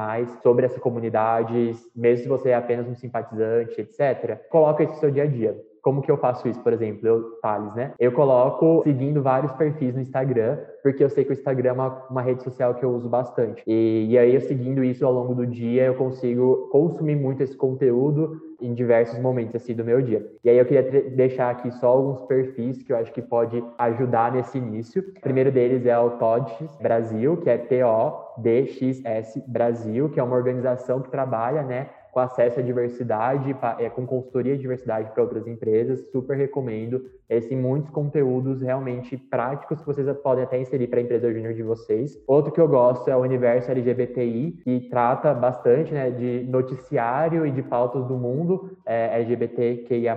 sobre 0.42 0.66
essa 0.66 0.78
comunidade, 0.78 1.72
mesmo 1.94 2.22
se 2.22 2.28
você 2.28 2.50
é 2.50 2.54
apenas 2.54 2.86
um 2.86 2.94
simpatizante, 2.94 3.80
etc., 3.80 4.38
coloca 4.48 4.84
isso 4.84 4.92
no 4.92 4.98
seu 5.00 5.10
dia 5.10 5.24
a 5.24 5.26
dia. 5.26 5.73
Como 5.84 6.00
que 6.00 6.10
eu 6.10 6.16
faço 6.16 6.48
isso, 6.48 6.60
por 6.62 6.72
exemplo? 6.72 7.06
Eu, 7.06 7.22
Thales, 7.42 7.74
né? 7.74 7.92
Eu 7.98 8.10
coloco 8.12 8.82
seguindo 8.84 9.22
vários 9.22 9.52
perfis 9.52 9.94
no 9.94 10.00
Instagram, 10.00 10.56
porque 10.82 11.04
eu 11.04 11.10
sei 11.10 11.24
que 11.24 11.30
o 11.30 11.34
Instagram 11.34 11.68
é 11.68 11.72
uma, 11.72 12.06
uma 12.10 12.22
rede 12.22 12.42
social 12.42 12.74
que 12.74 12.82
eu 12.82 12.90
uso 12.90 13.06
bastante. 13.06 13.62
E, 13.66 14.06
e 14.08 14.18
aí, 14.18 14.34
eu 14.34 14.40
seguindo 14.40 14.82
isso 14.82 15.04
ao 15.04 15.12
longo 15.12 15.34
do 15.34 15.46
dia, 15.46 15.84
eu 15.84 15.94
consigo 15.94 16.70
consumir 16.72 17.16
muito 17.16 17.42
esse 17.42 17.54
conteúdo 17.54 18.40
em 18.62 18.72
diversos 18.72 19.18
momentos 19.18 19.54
assim 19.56 19.74
do 19.74 19.84
meu 19.84 20.00
dia. 20.00 20.26
E 20.42 20.48
aí 20.48 20.56
eu 20.56 20.64
queria 20.64 21.10
deixar 21.10 21.50
aqui 21.50 21.70
só 21.72 21.88
alguns 21.88 22.22
perfis 22.22 22.82
que 22.82 22.90
eu 22.90 22.96
acho 22.96 23.12
que 23.12 23.20
pode 23.20 23.62
ajudar 23.76 24.32
nesse 24.32 24.56
início. 24.56 25.04
O 25.18 25.20
primeiro 25.20 25.52
deles 25.52 25.84
é 25.84 25.98
o 25.98 26.12
TODX 26.12 26.78
Brasil, 26.80 27.36
que 27.36 27.50
é 27.50 27.58
T-O-D-X-S 27.58 29.44
Brasil, 29.46 30.08
que 30.08 30.18
é 30.18 30.22
uma 30.22 30.36
organização 30.36 31.02
que 31.02 31.10
trabalha, 31.10 31.62
né, 31.62 31.90
com 32.14 32.20
acesso 32.20 32.60
à 32.60 32.62
diversidade, 32.62 33.54
é, 33.80 33.90
com 33.90 34.06
consultoria 34.06 34.54
de 34.54 34.60
diversidade 34.60 35.10
para 35.10 35.22
outras 35.24 35.48
empresas. 35.48 36.08
Super 36.12 36.36
recomendo. 36.36 37.04
Esse 37.28 37.56
muitos 37.56 37.90
conteúdos 37.90 38.62
realmente 38.62 39.16
práticos 39.16 39.80
que 39.80 39.86
vocês 39.86 40.06
podem 40.18 40.44
até 40.44 40.60
inserir 40.60 40.86
para 40.86 41.00
a 41.00 41.02
empresa 41.02 41.32
júnior 41.32 41.52
de 41.52 41.64
vocês. 41.64 42.16
Outro 42.28 42.52
que 42.52 42.60
eu 42.60 42.68
gosto 42.68 43.10
é 43.10 43.16
o 43.16 43.20
Universo 43.20 43.72
LGBTI, 43.72 44.60
que 44.62 44.88
trata 44.88 45.34
bastante 45.34 45.92
né, 45.92 46.10
de 46.10 46.44
noticiário 46.48 47.44
e 47.44 47.50
de 47.50 47.62
pautas 47.62 48.06
do 48.06 48.16
mundo 48.16 48.78
é, 48.86 49.20
LGBTQIA+. 49.20 50.16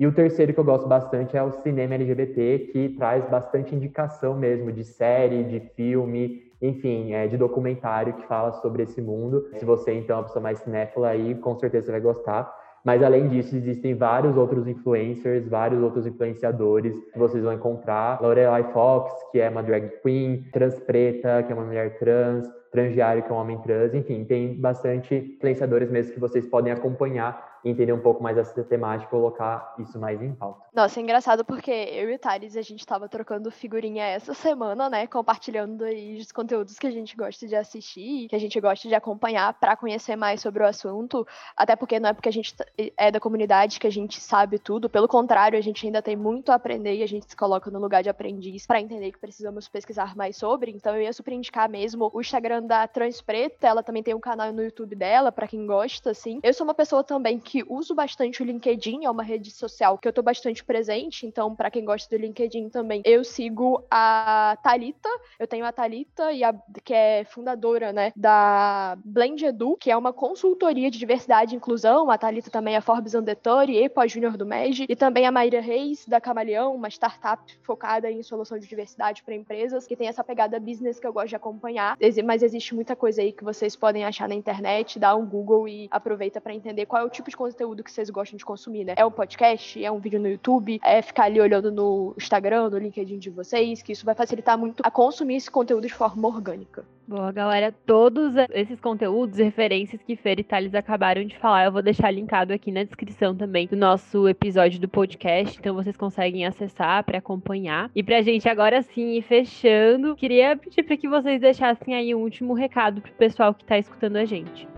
E 0.00 0.06
o 0.06 0.12
terceiro 0.12 0.52
que 0.52 0.58
eu 0.58 0.64
gosto 0.64 0.88
bastante 0.88 1.36
é 1.36 1.42
o 1.42 1.52
Cinema 1.52 1.94
LGBT, 1.94 2.70
que 2.72 2.88
traz 2.98 3.24
bastante 3.28 3.74
indicação 3.74 4.34
mesmo 4.34 4.72
de 4.72 4.82
série, 4.82 5.44
de 5.44 5.60
filme, 5.76 6.49
enfim, 6.60 7.12
é, 7.12 7.26
de 7.26 7.36
documentário 7.36 8.14
que 8.14 8.26
fala 8.26 8.52
sobre 8.52 8.82
esse 8.82 9.00
mundo. 9.00 9.46
Se 9.56 9.64
você, 9.64 9.94
então, 9.94 10.16
é 10.16 10.18
uma 10.18 10.24
pessoa 10.26 10.42
mais 10.42 10.58
cinéfila 10.58 11.08
aí, 11.08 11.34
com 11.34 11.56
certeza 11.58 11.92
vai 11.92 12.00
gostar. 12.00 12.52
Mas 12.84 13.02
além 13.02 13.28
disso, 13.28 13.54
existem 13.54 13.94
vários 13.94 14.36
outros 14.36 14.66
influencers, 14.66 15.46
vários 15.48 15.82
outros 15.82 16.06
influenciadores 16.06 16.94
que 17.12 17.18
vocês 17.18 17.44
vão 17.44 17.52
encontrar. 17.52 18.20
Lorelai 18.22 18.64
Fox, 18.72 19.12
que 19.30 19.40
é 19.40 19.50
uma 19.50 19.62
drag 19.62 19.90
queen, 20.02 20.44
Trans 20.52 20.78
Preta, 20.80 21.42
que 21.42 21.52
é 21.52 21.54
uma 21.54 21.64
mulher 21.64 21.98
trans, 21.98 22.48
Transdiário, 22.70 23.24
que 23.24 23.30
é 23.30 23.34
um 23.34 23.38
homem 23.38 23.58
trans, 23.58 23.94
enfim, 23.94 24.24
tem 24.24 24.54
bastante 24.54 25.14
influenciadores 25.14 25.90
mesmo 25.90 26.14
que 26.14 26.20
vocês 26.20 26.46
podem 26.46 26.72
acompanhar 26.72 27.49
entender 27.64 27.92
um 27.92 28.00
pouco 28.00 28.22
mais 28.22 28.38
essa 28.38 28.62
temática 28.64 29.08
e 29.08 29.10
colocar 29.10 29.74
isso 29.78 29.98
mais 29.98 30.20
em 30.22 30.34
pauta. 30.34 30.64
Nossa, 30.72 31.00
é 31.00 31.02
engraçado 31.02 31.44
porque 31.44 31.70
eu 31.70 32.10
e 32.10 32.14
o 32.14 32.18
Thales, 32.18 32.56
a 32.56 32.62
gente 32.62 32.80
estava 32.80 33.08
trocando 33.08 33.50
figurinha 33.50 34.04
essa 34.04 34.34
semana, 34.34 34.88
né? 34.88 35.06
Compartilhando 35.06 35.84
aí 35.84 36.18
os 36.18 36.32
conteúdos 36.32 36.78
que 36.78 36.86
a 36.86 36.90
gente 36.90 37.16
gosta 37.16 37.46
de 37.46 37.56
assistir, 37.56 38.28
que 38.28 38.36
a 38.36 38.38
gente 38.38 38.58
gosta 38.60 38.88
de 38.88 38.94
acompanhar 38.94 39.52
para 39.54 39.76
conhecer 39.76 40.16
mais 40.16 40.40
sobre 40.40 40.62
o 40.62 40.66
assunto. 40.66 41.26
Até 41.56 41.76
porque 41.76 42.00
não 42.00 42.10
é 42.10 42.12
porque 42.12 42.28
a 42.28 42.32
gente 42.32 42.54
é 42.96 43.10
da 43.10 43.20
comunidade 43.20 43.78
que 43.78 43.86
a 43.86 43.92
gente 43.92 44.20
sabe 44.20 44.58
tudo. 44.58 44.88
Pelo 44.88 45.08
contrário, 45.08 45.58
a 45.58 45.62
gente 45.62 45.86
ainda 45.86 46.00
tem 46.00 46.16
muito 46.16 46.52
a 46.52 46.54
aprender 46.54 46.96
e 46.96 47.02
a 47.02 47.08
gente 47.08 47.26
se 47.28 47.36
coloca 47.36 47.70
no 47.70 47.78
lugar 47.78 48.02
de 48.02 48.08
aprendiz 48.08 48.66
para 48.66 48.80
entender 48.80 49.12
que 49.12 49.18
precisamos 49.18 49.68
pesquisar 49.68 50.16
mais 50.16 50.36
sobre. 50.36 50.70
Então 50.70 50.94
eu 50.94 51.02
ia 51.02 51.12
super 51.12 51.32
indicar 51.32 51.68
mesmo 51.68 52.10
o 52.12 52.20
Instagram 52.20 52.62
da 52.62 52.86
Trans 52.86 53.20
Preta. 53.20 53.66
Ela 53.66 53.82
também 53.82 54.02
tem 54.02 54.14
um 54.14 54.20
canal 54.20 54.52
no 54.52 54.62
YouTube 54.62 54.94
dela, 54.94 55.30
para 55.30 55.46
quem 55.46 55.66
gosta, 55.66 56.10
assim. 56.10 56.40
Eu 56.42 56.54
sou 56.54 56.64
uma 56.64 56.74
pessoa 56.74 57.02
também 57.02 57.38
que 57.38 57.49
uso 57.68 57.94
bastante 57.94 58.42
o 58.42 58.46
LinkedIn, 58.46 59.04
é 59.04 59.10
uma 59.10 59.22
rede 59.22 59.50
social 59.50 59.98
que 59.98 60.06
eu 60.06 60.12
tô 60.12 60.22
bastante 60.22 60.64
presente, 60.64 61.26
então 61.26 61.54
para 61.54 61.70
quem 61.70 61.84
gosta 61.84 62.08
do 62.16 62.20
LinkedIn 62.20 62.68
também, 62.68 63.02
eu 63.04 63.24
sigo 63.24 63.84
a 63.90 64.56
Talita, 64.62 65.08
eu 65.38 65.46
tenho 65.46 65.64
a 65.64 65.72
Talita 65.72 66.32
e 66.32 66.44
a 66.44 66.54
que 66.84 66.94
é 66.94 67.24
fundadora, 67.24 67.92
né, 67.92 68.12
da 68.14 68.96
Blend 69.04 69.44
Edu, 69.44 69.76
que 69.76 69.90
é 69.90 69.96
uma 69.96 70.12
consultoria 70.12 70.90
de 70.90 70.98
diversidade 70.98 71.54
e 71.54 71.56
inclusão. 71.56 72.10
A 72.10 72.18
Talita 72.18 72.50
também 72.50 72.76
é 72.76 72.80
Forbes 72.80 73.12
30 73.12 73.64
e 73.68 73.88
pós-júnior 73.88 74.36
do 74.36 74.46
MEG, 74.46 74.86
e 74.88 74.96
também 74.96 75.26
a 75.26 75.32
Maíra 75.32 75.60
Reis 75.60 76.06
da 76.06 76.20
Camaleão, 76.20 76.74
uma 76.74 76.88
startup 76.88 77.42
focada 77.62 78.10
em 78.10 78.22
solução 78.22 78.58
de 78.58 78.66
diversidade 78.66 79.22
para 79.22 79.34
empresas, 79.34 79.86
que 79.86 79.96
tem 79.96 80.08
essa 80.08 80.22
pegada 80.22 80.60
business 80.60 80.98
que 81.00 81.06
eu 81.06 81.12
gosto 81.12 81.28
de 81.28 81.36
acompanhar. 81.36 81.96
Mas 82.24 82.42
existe 82.42 82.74
muita 82.74 82.94
coisa 82.94 83.22
aí 83.22 83.32
que 83.32 83.44
vocês 83.44 83.74
podem 83.74 84.04
achar 84.04 84.28
na 84.28 84.34
internet, 84.34 84.98
dá 84.98 85.14
um 85.14 85.26
Google 85.26 85.68
e 85.68 85.88
aproveita 85.90 86.40
para 86.40 86.54
entender 86.54 86.86
qual 86.86 87.02
é 87.02 87.04
o 87.04 87.10
tipo 87.10 87.30
de 87.30 87.36
conteúdo 87.40 87.82
que 87.82 87.90
vocês 87.90 88.10
gostam 88.10 88.36
de 88.36 88.44
consumir, 88.44 88.84
né? 88.84 88.92
É 88.98 89.06
um 89.06 89.10
podcast, 89.10 89.82
é 89.82 89.90
um 89.90 89.98
vídeo 89.98 90.20
no 90.20 90.28
YouTube, 90.28 90.78
é 90.84 91.00
ficar 91.00 91.24
ali 91.24 91.40
olhando 91.40 91.72
no 91.72 92.14
Instagram, 92.18 92.68
no 92.68 92.76
LinkedIn 92.76 93.18
de 93.18 93.30
vocês, 93.30 93.80
que 93.80 93.92
isso 93.92 94.04
vai 94.04 94.14
facilitar 94.14 94.58
muito 94.58 94.82
a 94.84 94.90
consumir 94.90 95.36
esse 95.36 95.50
conteúdo 95.50 95.86
de 95.86 95.94
forma 95.94 96.28
orgânica. 96.28 96.84
Boa, 97.08 97.32
galera. 97.32 97.74
Todos 97.86 98.34
esses 98.52 98.78
conteúdos 98.78 99.38
e 99.38 99.42
referências 99.42 100.02
que 100.02 100.16
Fer 100.16 100.38
e 100.38 100.44
Thales 100.44 100.74
acabaram 100.74 101.24
de 101.24 101.36
falar, 101.38 101.64
eu 101.64 101.72
vou 101.72 101.82
deixar 101.82 102.10
linkado 102.10 102.52
aqui 102.52 102.70
na 102.70 102.84
descrição 102.84 103.34
também 103.34 103.66
do 103.66 103.74
nosso 103.74 104.28
episódio 104.28 104.78
do 104.78 104.86
podcast, 104.86 105.58
então 105.58 105.74
vocês 105.74 105.96
conseguem 105.96 106.44
acessar 106.44 107.02
para 107.04 107.18
acompanhar. 107.18 107.90
E 107.96 108.02
pra 108.02 108.20
gente 108.20 108.50
agora 108.50 108.82
sim 108.82 109.14
ir 109.14 109.22
fechando, 109.22 110.14
queria 110.14 110.56
pedir 110.58 110.82
para 110.82 110.96
que 110.98 111.08
vocês 111.08 111.40
deixassem 111.40 111.94
aí 111.94 112.14
um 112.14 112.20
último 112.20 112.52
recado 112.52 113.00
pro 113.00 113.12
pessoal 113.12 113.54
que 113.54 113.64
tá 113.64 113.78
escutando 113.78 114.16
a 114.16 114.26
gente. 114.26 114.68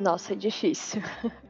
Nossa, 0.00 0.32
é 0.32 0.36
difícil. 0.36 1.02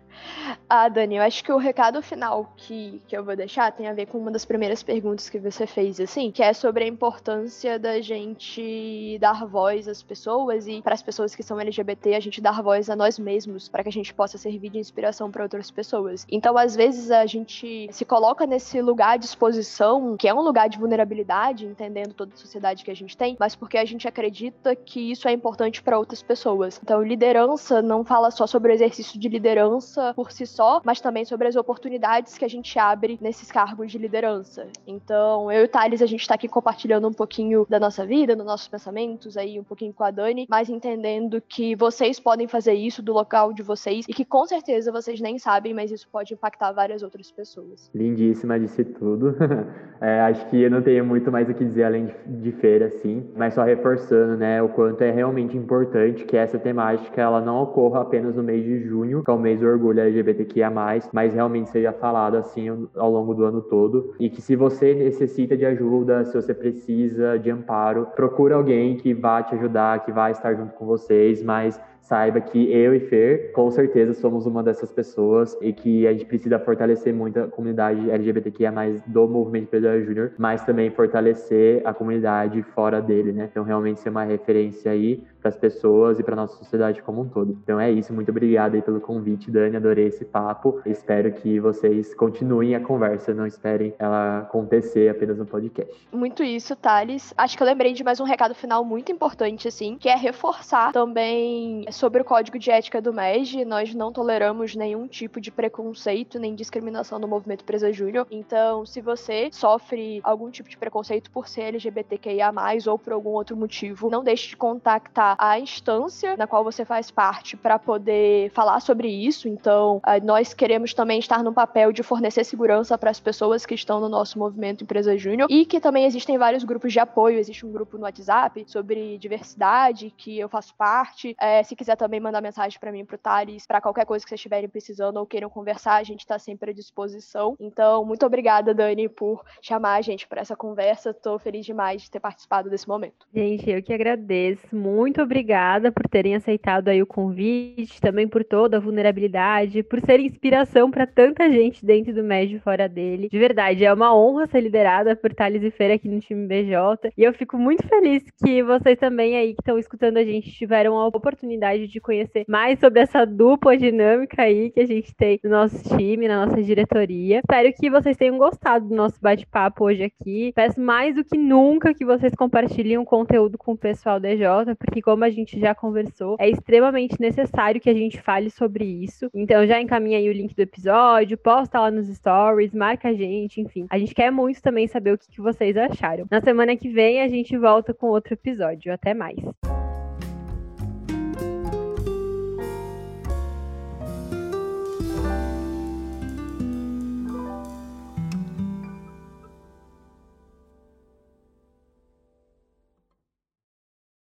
Ah, 0.69 0.89
Dani, 0.89 1.17
eu 1.17 1.23
acho 1.23 1.43
que 1.43 1.53
o 1.53 1.57
recado 1.57 2.01
final 2.03 2.53
que, 2.57 3.03
que 3.09 3.17
eu 3.17 3.25
vou 3.25 3.35
deixar 3.35 3.73
tem 3.73 3.89
a 3.89 3.93
ver 3.93 4.07
com 4.07 4.19
uma 4.19 4.31
das 4.31 4.45
primeiras 4.45 4.83
perguntas 4.83 5.29
que 5.29 5.39
você 5.39 5.67
fez, 5.67 6.01
assim, 6.01 6.31
que 6.31 6.43
é 6.43 6.53
sobre 6.53 6.85
a 6.85 6.87
importância 6.87 7.79
da 7.79 8.01
gente 8.01 9.19
dar 9.21 9.45
voz 9.47 9.89
às 9.89 10.03
pessoas 10.03 10.67
e 10.67 10.81
para 10.81 10.95
as 10.95 11.03
pessoas 11.03 11.35
que 11.35 11.43
são 11.43 11.59
LGBT, 11.59 12.15
a 12.15 12.21
gente 12.21 12.41
dar 12.41 12.63
voz 12.63 12.89
a 12.89 12.97
nós 12.97 13.19
mesmos, 13.19 13.69
para 13.69 13.83
que 13.83 13.89
a 13.89 13.93
gente 13.93 14.15
possa 14.15 14.39
servir 14.39 14.71
de 14.71 14.79
inspiração 14.79 15.31
para 15.31 15.43
outras 15.43 15.71
pessoas. 15.71 16.25
Então, 16.31 16.57
às 16.57 16.77
vezes, 16.77 17.11
a 17.11 17.27
gente 17.27 17.89
se 17.91 18.05
coloca 18.05 18.47
nesse 18.47 18.81
lugar 18.81 19.19
de 19.19 19.25
exposição, 19.25 20.17
que 20.17 20.29
é 20.29 20.35
um 20.35 20.41
lugar 20.41 20.69
de 20.69 20.79
vulnerabilidade, 20.79 21.67
entendendo 21.67 22.15
toda 22.15 22.35
a 22.35 22.37
sociedade 22.37 22.85
que 22.85 22.91
a 22.91 22.97
gente 22.97 23.17
tem, 23.17 23.37
mas 23.39 23.57
porque 23.57 23.77
a 23.77 23.85
gente 23.85 24.07
acredita 24.07 24.77
que 24.77 25.11
isso 25.11 25.29
é 25.29 25.33
importante 25.33 25.83
para 25.83 25.99
outras 25.99 26.23
pessoas. 26.23 26.81
Então, 26.83 27.03
liderança 27.03 27.83
não 27.83 28.05
fala 28.05 28.31
só 28.31 28.47
sobre 28.47 28.71
o 28.71 28.75
exercício 28.75 29.19
de 29.19 29.29
liderança 29.29 30.10
por 30.15 30.33
si 30.33 30.47
só, 30.47 30.81
mas 30.85 31.01
também 31.01 31.25
sobre 31.25 31.49
as 31.49 31.57
oportunidades 31.57 32.37
que 32.37 32.45
a 32.45 32.49
gente 32.49 32.79
abre 32.79 33.19
nesses 33.21 33.51
cargos 33.51 33.91
de 33.91 33.99
liderança. 33.99 34.67
Então, 34.87 35.51
eu 35.51 35.63
e 35.63 35.65
o 35.65 35.69
Thales, 35.69 36.03
a 36.03 36.07
gente 36.07 36.27
tá 36.27 36.35
aqui 36.35 36.49
compartilhando 36.49 37.09
um 37.09 37.13
pouquinho 37.13 37.67
da 37.69 37.79
nossa 37.79 38.05
vida, 38.05 38.37
dos 38.37 38.47
nossos 38.47 38.69
pensamentos, 38.69 39.37
aí 39.37 39.59
um 39.59 39.65
pouquinho 39.65 39.93
com 39.93 40.05
a 40.05 40.11
Dani, 40.11 40.47
mas 40.49 40.69
entendendo 40.69 41.43
que 41.47 41.75
vocês 41.75 42.19
podem 42.19 42.47
fazer 42.47 42.75
isso 42.75 43.03
do 43.03 43.13
local 43.13 43.53
de 43.53 43.63
vocês 43.63 44.05
e 44.09 44.13
que 44.13 44.25
com 44.25 44.47
certeza 44.47 44.93
vocês 44.93 45.21
nem 45.21 45.39
sabem, 45.39 45.75
mas 45.75 45.91
isso 45.91 46.09
pode 46.11 46.35
impactar 46.35 46.73
várias 46.73 47.03
outras 47.03 47.31
pessoas. 47.31 47.91
Lindíssima, 47.95 48.59
disse 48.59 48.85
tudo. 48.85 49.37
é, 50.01 50.21
acho 50.21 50.47
que 50.49 50.61
eu 50.63 50.71
não 50.71 50.83
tenho 50.83 51.05
muito 51.05 51.31
mais 51.31 51.49
o 51.49 51.55
que 51.55 51.65
dizer 51.65 51.85
além 51.85 52.07
de, 52.07 52.15
de 52.27 52.53
feira, 52.53 52.87
assim, 52.87 53.31
mas 53.37 53.55
só 53.55 53.63
reforçando, 53.63 54.37
né, 54.37 54.63
o 54.63 54.69
quanto 54.69 55.03
é 55.03 55.11
realmente 55.11 55.57
importante 55.57 56.25
que 56.25 56.37
essa 56.37 56.59
temática 56.59 57.21
ela 57.21 57.41
não 57.41 57.63
ocorra 57.63 58.03
apenas 58.03 58.37
no 58.37 58.43
mês 58.43 58.65
de 58.65 58.81
junho, 58.81 59.23
que 59.23 59.31
é 59.31 59.35
o 59.35 59.39
mês 59.39 59.61
do 59.61 59.67
orgulho 59.67 60.00
LGBTQIA+, 60.01 60.71
mas 61.13 61.35
realmente 61.35 61.71
seja 61.71 61.93
falado 61.93 62.37
assim 62.37 62.69
ao 62.97 63.11
longo 63.11 63.35
do 63.35 63.45
ano 63.45 63.61
todo. 63.61 64.15
E 64.19 64.29
que 64.29 64.41
se 64.41 64.57
você 64.57 64.95
necessita 64.95 65.57
de 65.57 65.67
ajuda, 65.67 66.25
se 66.25 66.35
você 66.35 66.55
precisa 66.55 67.39
de 67.39 67.51
amparo, 67.51 68.07
procure 68.17 68.55
alguém 68.55 68.97
que 68.97 69.15
vá 69.15 69.43
te 69.43 69.55
ajudar, 69.55 70.05
que 70.05 70.13
vai 70.13 70.33
estar 70.33 70.55
junto 70.55 70.75
com 70.75 70.87
vocês, 70.87 71.43
mas 71.43 71.81
saiba 72.01 72.41
que 72.41 72.73
eu 72.73 72.95
e 72.95 73.01
Fer, 73.01 73.53
com 73.53 73.71
certeza, 73.71 74.15
somos 74.15 74.47
uma 74.47 74.63
dessas 74.63 74.91
pessoas 74.91 75.57
e 75.61 75.73
que 75.73 76.07
a 76.07 76.13
gente 76.13 76.25
precisa 76.25 76.59
fortalecer 76.59 77.15
muito 77.15 77.41
a 77.41 77.49
comunidade 77.49 78.11
LGBTQIA+, 78.11 78.73
do 79.07 79.29
movimento 79.29 79.69
Pedro 79.69 80.03
Júnior, 80.05 80.33
mas 80.39 80.65
também 80.65 80.91
fortalecer 80.91 81.83
a 81.85 81.95
comunidade 81.95 82.63
fora 82.63 83.01
dele, 83.01 83.33
né? 83.33 83.49
Então, 83.51 83.65
realmente 83.65 84.01
ser 84.01 84.11
uma 84.11 84.25
referência 84.25 84.91
aí 84.91 85.23
para 85.41 85.49
as 85.49 85.57
pessoas 85.57 86.19
e 86.19 86.23
para 86.23 86.37
nossa 86.37 86.57
sociedade 86.57 87.03
como 87.03 87.23
um 87.23 87.29
todo. 87.29 87.59
Então 87.63 87.81
é 87.81 87.91
isso, 87.91 88.13
muito 88.13 88.31
obrigado 88.31 88.75
aí 88.75 88.83
pelo 88.83 89.01
convite, 89.01 89.51
Dani, 89.51 89.77
adorei 89.77 90.07
esse 90.07 90.25
papo. 90.25 90.81
Espero 90.85 91.33
que 91.33 91.59
vocês 91.59 92.15
continuem 92.15 92.75
a 92.75 92.81
conversa, 92.81 93.35
não 93.35 93.47
esperem 93.47 93.95
ela 93.99 94.41
acontecer 94.41 95.09
apenas 95.09 95.39
no 95.39 95.47
podcast. 95.47 96.09
Muito 96.13 96.43
isso, 96.43 96.77
Thales. 96.77 97.33
Acho 97.37 97.57
que 97.57 97.63
eu 97.63 97.67
lembrei 97.67 97.93
de 97.93 98.05
mais 98.05 98.21
um 98.21 98.25
recado 98.25 98.55
final 98.55 98.85
muito 98.85 99.11
importante, 99.11 99.67
assim, 99.67 99.97
que 99.99 100.09
é 100.09 100.17
reforçar 100.17 100.93
também 100.93 101.85
sobre 101.93 102.23
o 102.23 102.25
código 102.25 102.59
de 102.59 102.71
ética 102.71 103.01
do 103.01 103.13
MEG. 103.13 103.65
Nós 103.65 103.95
não 103.95 104.13
toleramos 104.13 104.75
nenhum 104.75 105.07
tipo 105.07 105.41
de 105.41 105.51
preconceito 105.51 106.39
nem 106.39 106.55
discriminação 106.55 107.19
no 107.19 107.29
movimento 107.29 107.65
Presa 107.65 107.93
Júnior. 107.93 108.27
Então, 108.31 108.85
se 108.87 109.01
você 109.01 109.49
sofre 109.53 110.21
algum 110.23 110.51
tipo 110.51 110.69
de 110.69 110.77
preconceito 110.77 111.31
por 111.31 111.49
ser 111.49 111.63
LGBTQIA, 111.63 112.51
ou 112.87 112.99
por 112.99 113.13
algum 113.13 113.31
outro 113.31 113.57
motivo, 113.57 114.11
não 114.11 114.23
deixe 114.23 114.49
de 114.49 114.57
contactar 114.57 115.37
a 115.39 115.59
instância 115.59 116.37
na 116.37 116.47
qual 116.47 116.63
você 116.63 116.85
faz 116.85 117.11
parte 117.11 117.57
para 117.57 117.79
poder 117.79 118.51
falar 118.51 118.81
sobre 118.81 119.09
isso. 119.09 119.49
Então, 119.49 120.01
eh, 120.07 120.21
nós 120.21 120.55
queremos 120.55 120.95
também 120.95 121.19
estar 121.19 121.43
no 121.43 121.53
papel 121.53 121.93
de 121.93 122.03
fornecer 122.03 122.45
segurança 122.45 122.97
para 122.99 123.11
as 123.11 123.21
pessoas 123.21 123.65
que 123.65 123.75
estão 123.75 124.01
no 124.01 124.09
nosso 124.09 124.39
movimento 124.39 124.85
Empresa 124.85 125.17
Júnior 125.17 125.49
e 125.51 125.65
que 125.65 125.81
também 125.81 126.05
existem 126.05 126.39
vários 126.39 126.65
grupos 126.65 126.93
de 126.93 126.99
apoio. 126.99 127.39
Existe 127.39 127.65
um 127.65 127.73
grupo 127.73 127.97
no 127.97 128.05
WhatsApp 128.05 128.65
sobre 128.67 129.19
diversidade 129.19 130.13
que 130.17 130.39
eu 130.39 130.49
faço 130.49 130.75
parte. 130.75 131.35
É, 131.41 131.63
se 131.63 131.77
quiser 131.81 131.97
também 131.97 132.21
mandar 132.21 132.41
mensagem 132.41 132.79
para 132.79 132.93
mim, 132.93 133.05
para 133.05 133.17
o 133.17 133.19
Thales, 133.19 133.67
para 133.67 133.81
qualquer 133.81 134.07
coisa 134.07 134.25
que 134.25 134.29
vocês 134.29 134.39
estiverem 134.39 134.69
precisando 134.69 135.17
ou 135.19 135.27
queiram 135.27 135.51
conversar, 135.51 135.97
a 135.97 136.03
gente 136.03 136.21
está 136.21 136.39
sempre 136.39 136.71
à 136.71 136.75
disposição. 136.75 137.57
Então, 137.61 138.05
muito 138.05 138.25
obrigada, 138.25 138.75
Dani, 138.75 139.09
por 139.09 139.45
chamar 139.61 139.95
a 139.95 140.01
gente 140.01 140.27
para 140.27 140.41
essa 140.41 140.57
conversa. 140.57 141.11
Estou 141.11 141.39
feliz 141.39 141.67
demais 141.67 142.03
de 142.03 142.11
ter 142.11 142.21
participado 142.21 142.71
desse 142.71 142.89
momento. 142.89 143.27
Gente, 143.35 143.69
eu 143.69 143.83
que 143.83 143.93
agradeço 143.93 144.75
muito 144.75 145.21
muito 145.21 145.23
obrigada 145.23 145.93
por 145.93 146.09
terem 146.09 146.35
aceitado 146.35 146.89
aí 146.89 147.03
o 147.03 147.07
convite, 147.07 148.01
também 148.01 148.27
por 148.27 148.43
toda 148.45 148.79
a 148.79 148.81
vulnerabilidade, 148.81 149.83
por 149.83 150.01
ser 150.01 150.19
inspiração 150.19 150.91
para 150.91 151.07
tanta 151.07 151.51
gente 151.51 151.85
dentro 151.85 152.13
do 152.13 152.23
médio 152.23 152.57
e 152.57 152.61
fora 152.61 152.89
dele. 152.89 153.29
De 153.31 153.39
verdade, 153.39 153.85
é 153.85 153.93
uma 153.93 154.15
honra 154.15 154.47
ser 154.47 154.61
liderada 154.61 155.15
por 155.15 155.33
Thales 155.33 155.63
e 155.63 155.71
Feira 155.71 155.95
aqui 155.95 156.09
no 156.09 156.21
time 156.21 156.47
BJ. 156.47 157.13
E 157.17 157.23
eu 157.23 157.33
fico 157.33 157.57
muito 157.57 157.87
feliz 157.87 158.23
que 158.45 158.63
vocês 158.63 158.99
também 158.99 159.37
aí 159.37 159.55
que 159.55 159.61
estão 159.61 159.79
escutando 159.79 160.17
a 160.17 160.25
gente 160.25 160.51
tiveram 160.53 160.99
a 160.99 161.07
oportunidade 161.07 161.70
de 161.79 162.01
conhecer 162.01 162.45
mais 162.49 162.79
sobre 162.79 163.01
essa 163.01 163.25
dupla 163.25 163.77
dinâmica 163.77 164.43
aí 164.43 164.71
que 164.71 164.81
a 164.81 164.87
gente 164.87 165.15
tem 165.15 165.39
no 165.43 165.51
nosso 165.51 165.97
time, 165.97 166.29
na 166.29 166.47
nossa 166.47 166.63
diretoria. 166.63 167.39
Espero 167.39 167.73
que 167.73 167.91
vocês 167.91 168.17
tenham 168.17 168.39
gostado 168.39 168.89
do 168.89 168.95
nosso 168.95 169.21
bate-papo 169.21 169.85
hoje 169.85 170.03
aqui. 170.03 170.53
Peço 170.55 170.81
mais 170.81 171.15
do 171.15 171.25
que 171.25 171.37
nunca 171.37 171.95
que 171.95 172.05
vocês 172.05 172.35
compartilhem 172.35 172.99
o 172.99 173.05
conteúdo 173.05 173.57
com 173.59 173.73
o 173.73 173.79
pessoal 173.79 174.19
DJ, 174.19 174.75
porque 174.79 175.03
como 175.03 175.25
a 175.25 175.31
gente 175.31 175.59
já 175.59 175.75
conversou, 175.75 176.37
é 176.39 176.49
extremamente 176.49 177.21
necessário 177.21 177.81
que 177.81 177.91
a 177.91 177.95
gente 177.95 178.21
fale 178.21 178.51
sobre 178.51 178.85
isso. 178.85 179.31
Então 179.35 179.67
já 179.67 179.81
encaminha 179.81 180.19
aí 180.19 180.29
o 180.29 180.33
link 180.33 180.55
do 180.55 180.61
episódio, 180.61 181.39
posta 181.39 181.81
lá 181.81 181.91
nos 181.91 182.09
stories, 182.09 182.75
marca 182.75 183.09
a 183.09 183.15
gente, 183.15 183.61
enfim. 183.61 183.87
A 183.91 183.99
gente 183.99 184.15
quer 184.15 184.31
muito 184.31 184.61
também 184.63 184.87
saber 184.87 185.15
o 185.15 185.19
que, 185.19 185.31
que 185.31 185.41
vocês 185.41 185.77
acharam. 185.77 186.27
Na 186.31 186.41
semana 186.41 186.77
que 186.77 186.89
vem 186.89 187.23
a 187.23 187.29
gente 187.29 187.57
volta 187.57 187.95
com 187.95 188.09
outro 188.09 188.35
episódio. 188.35 188.93
Até 188.93 189.15
mais. 189.15 189.39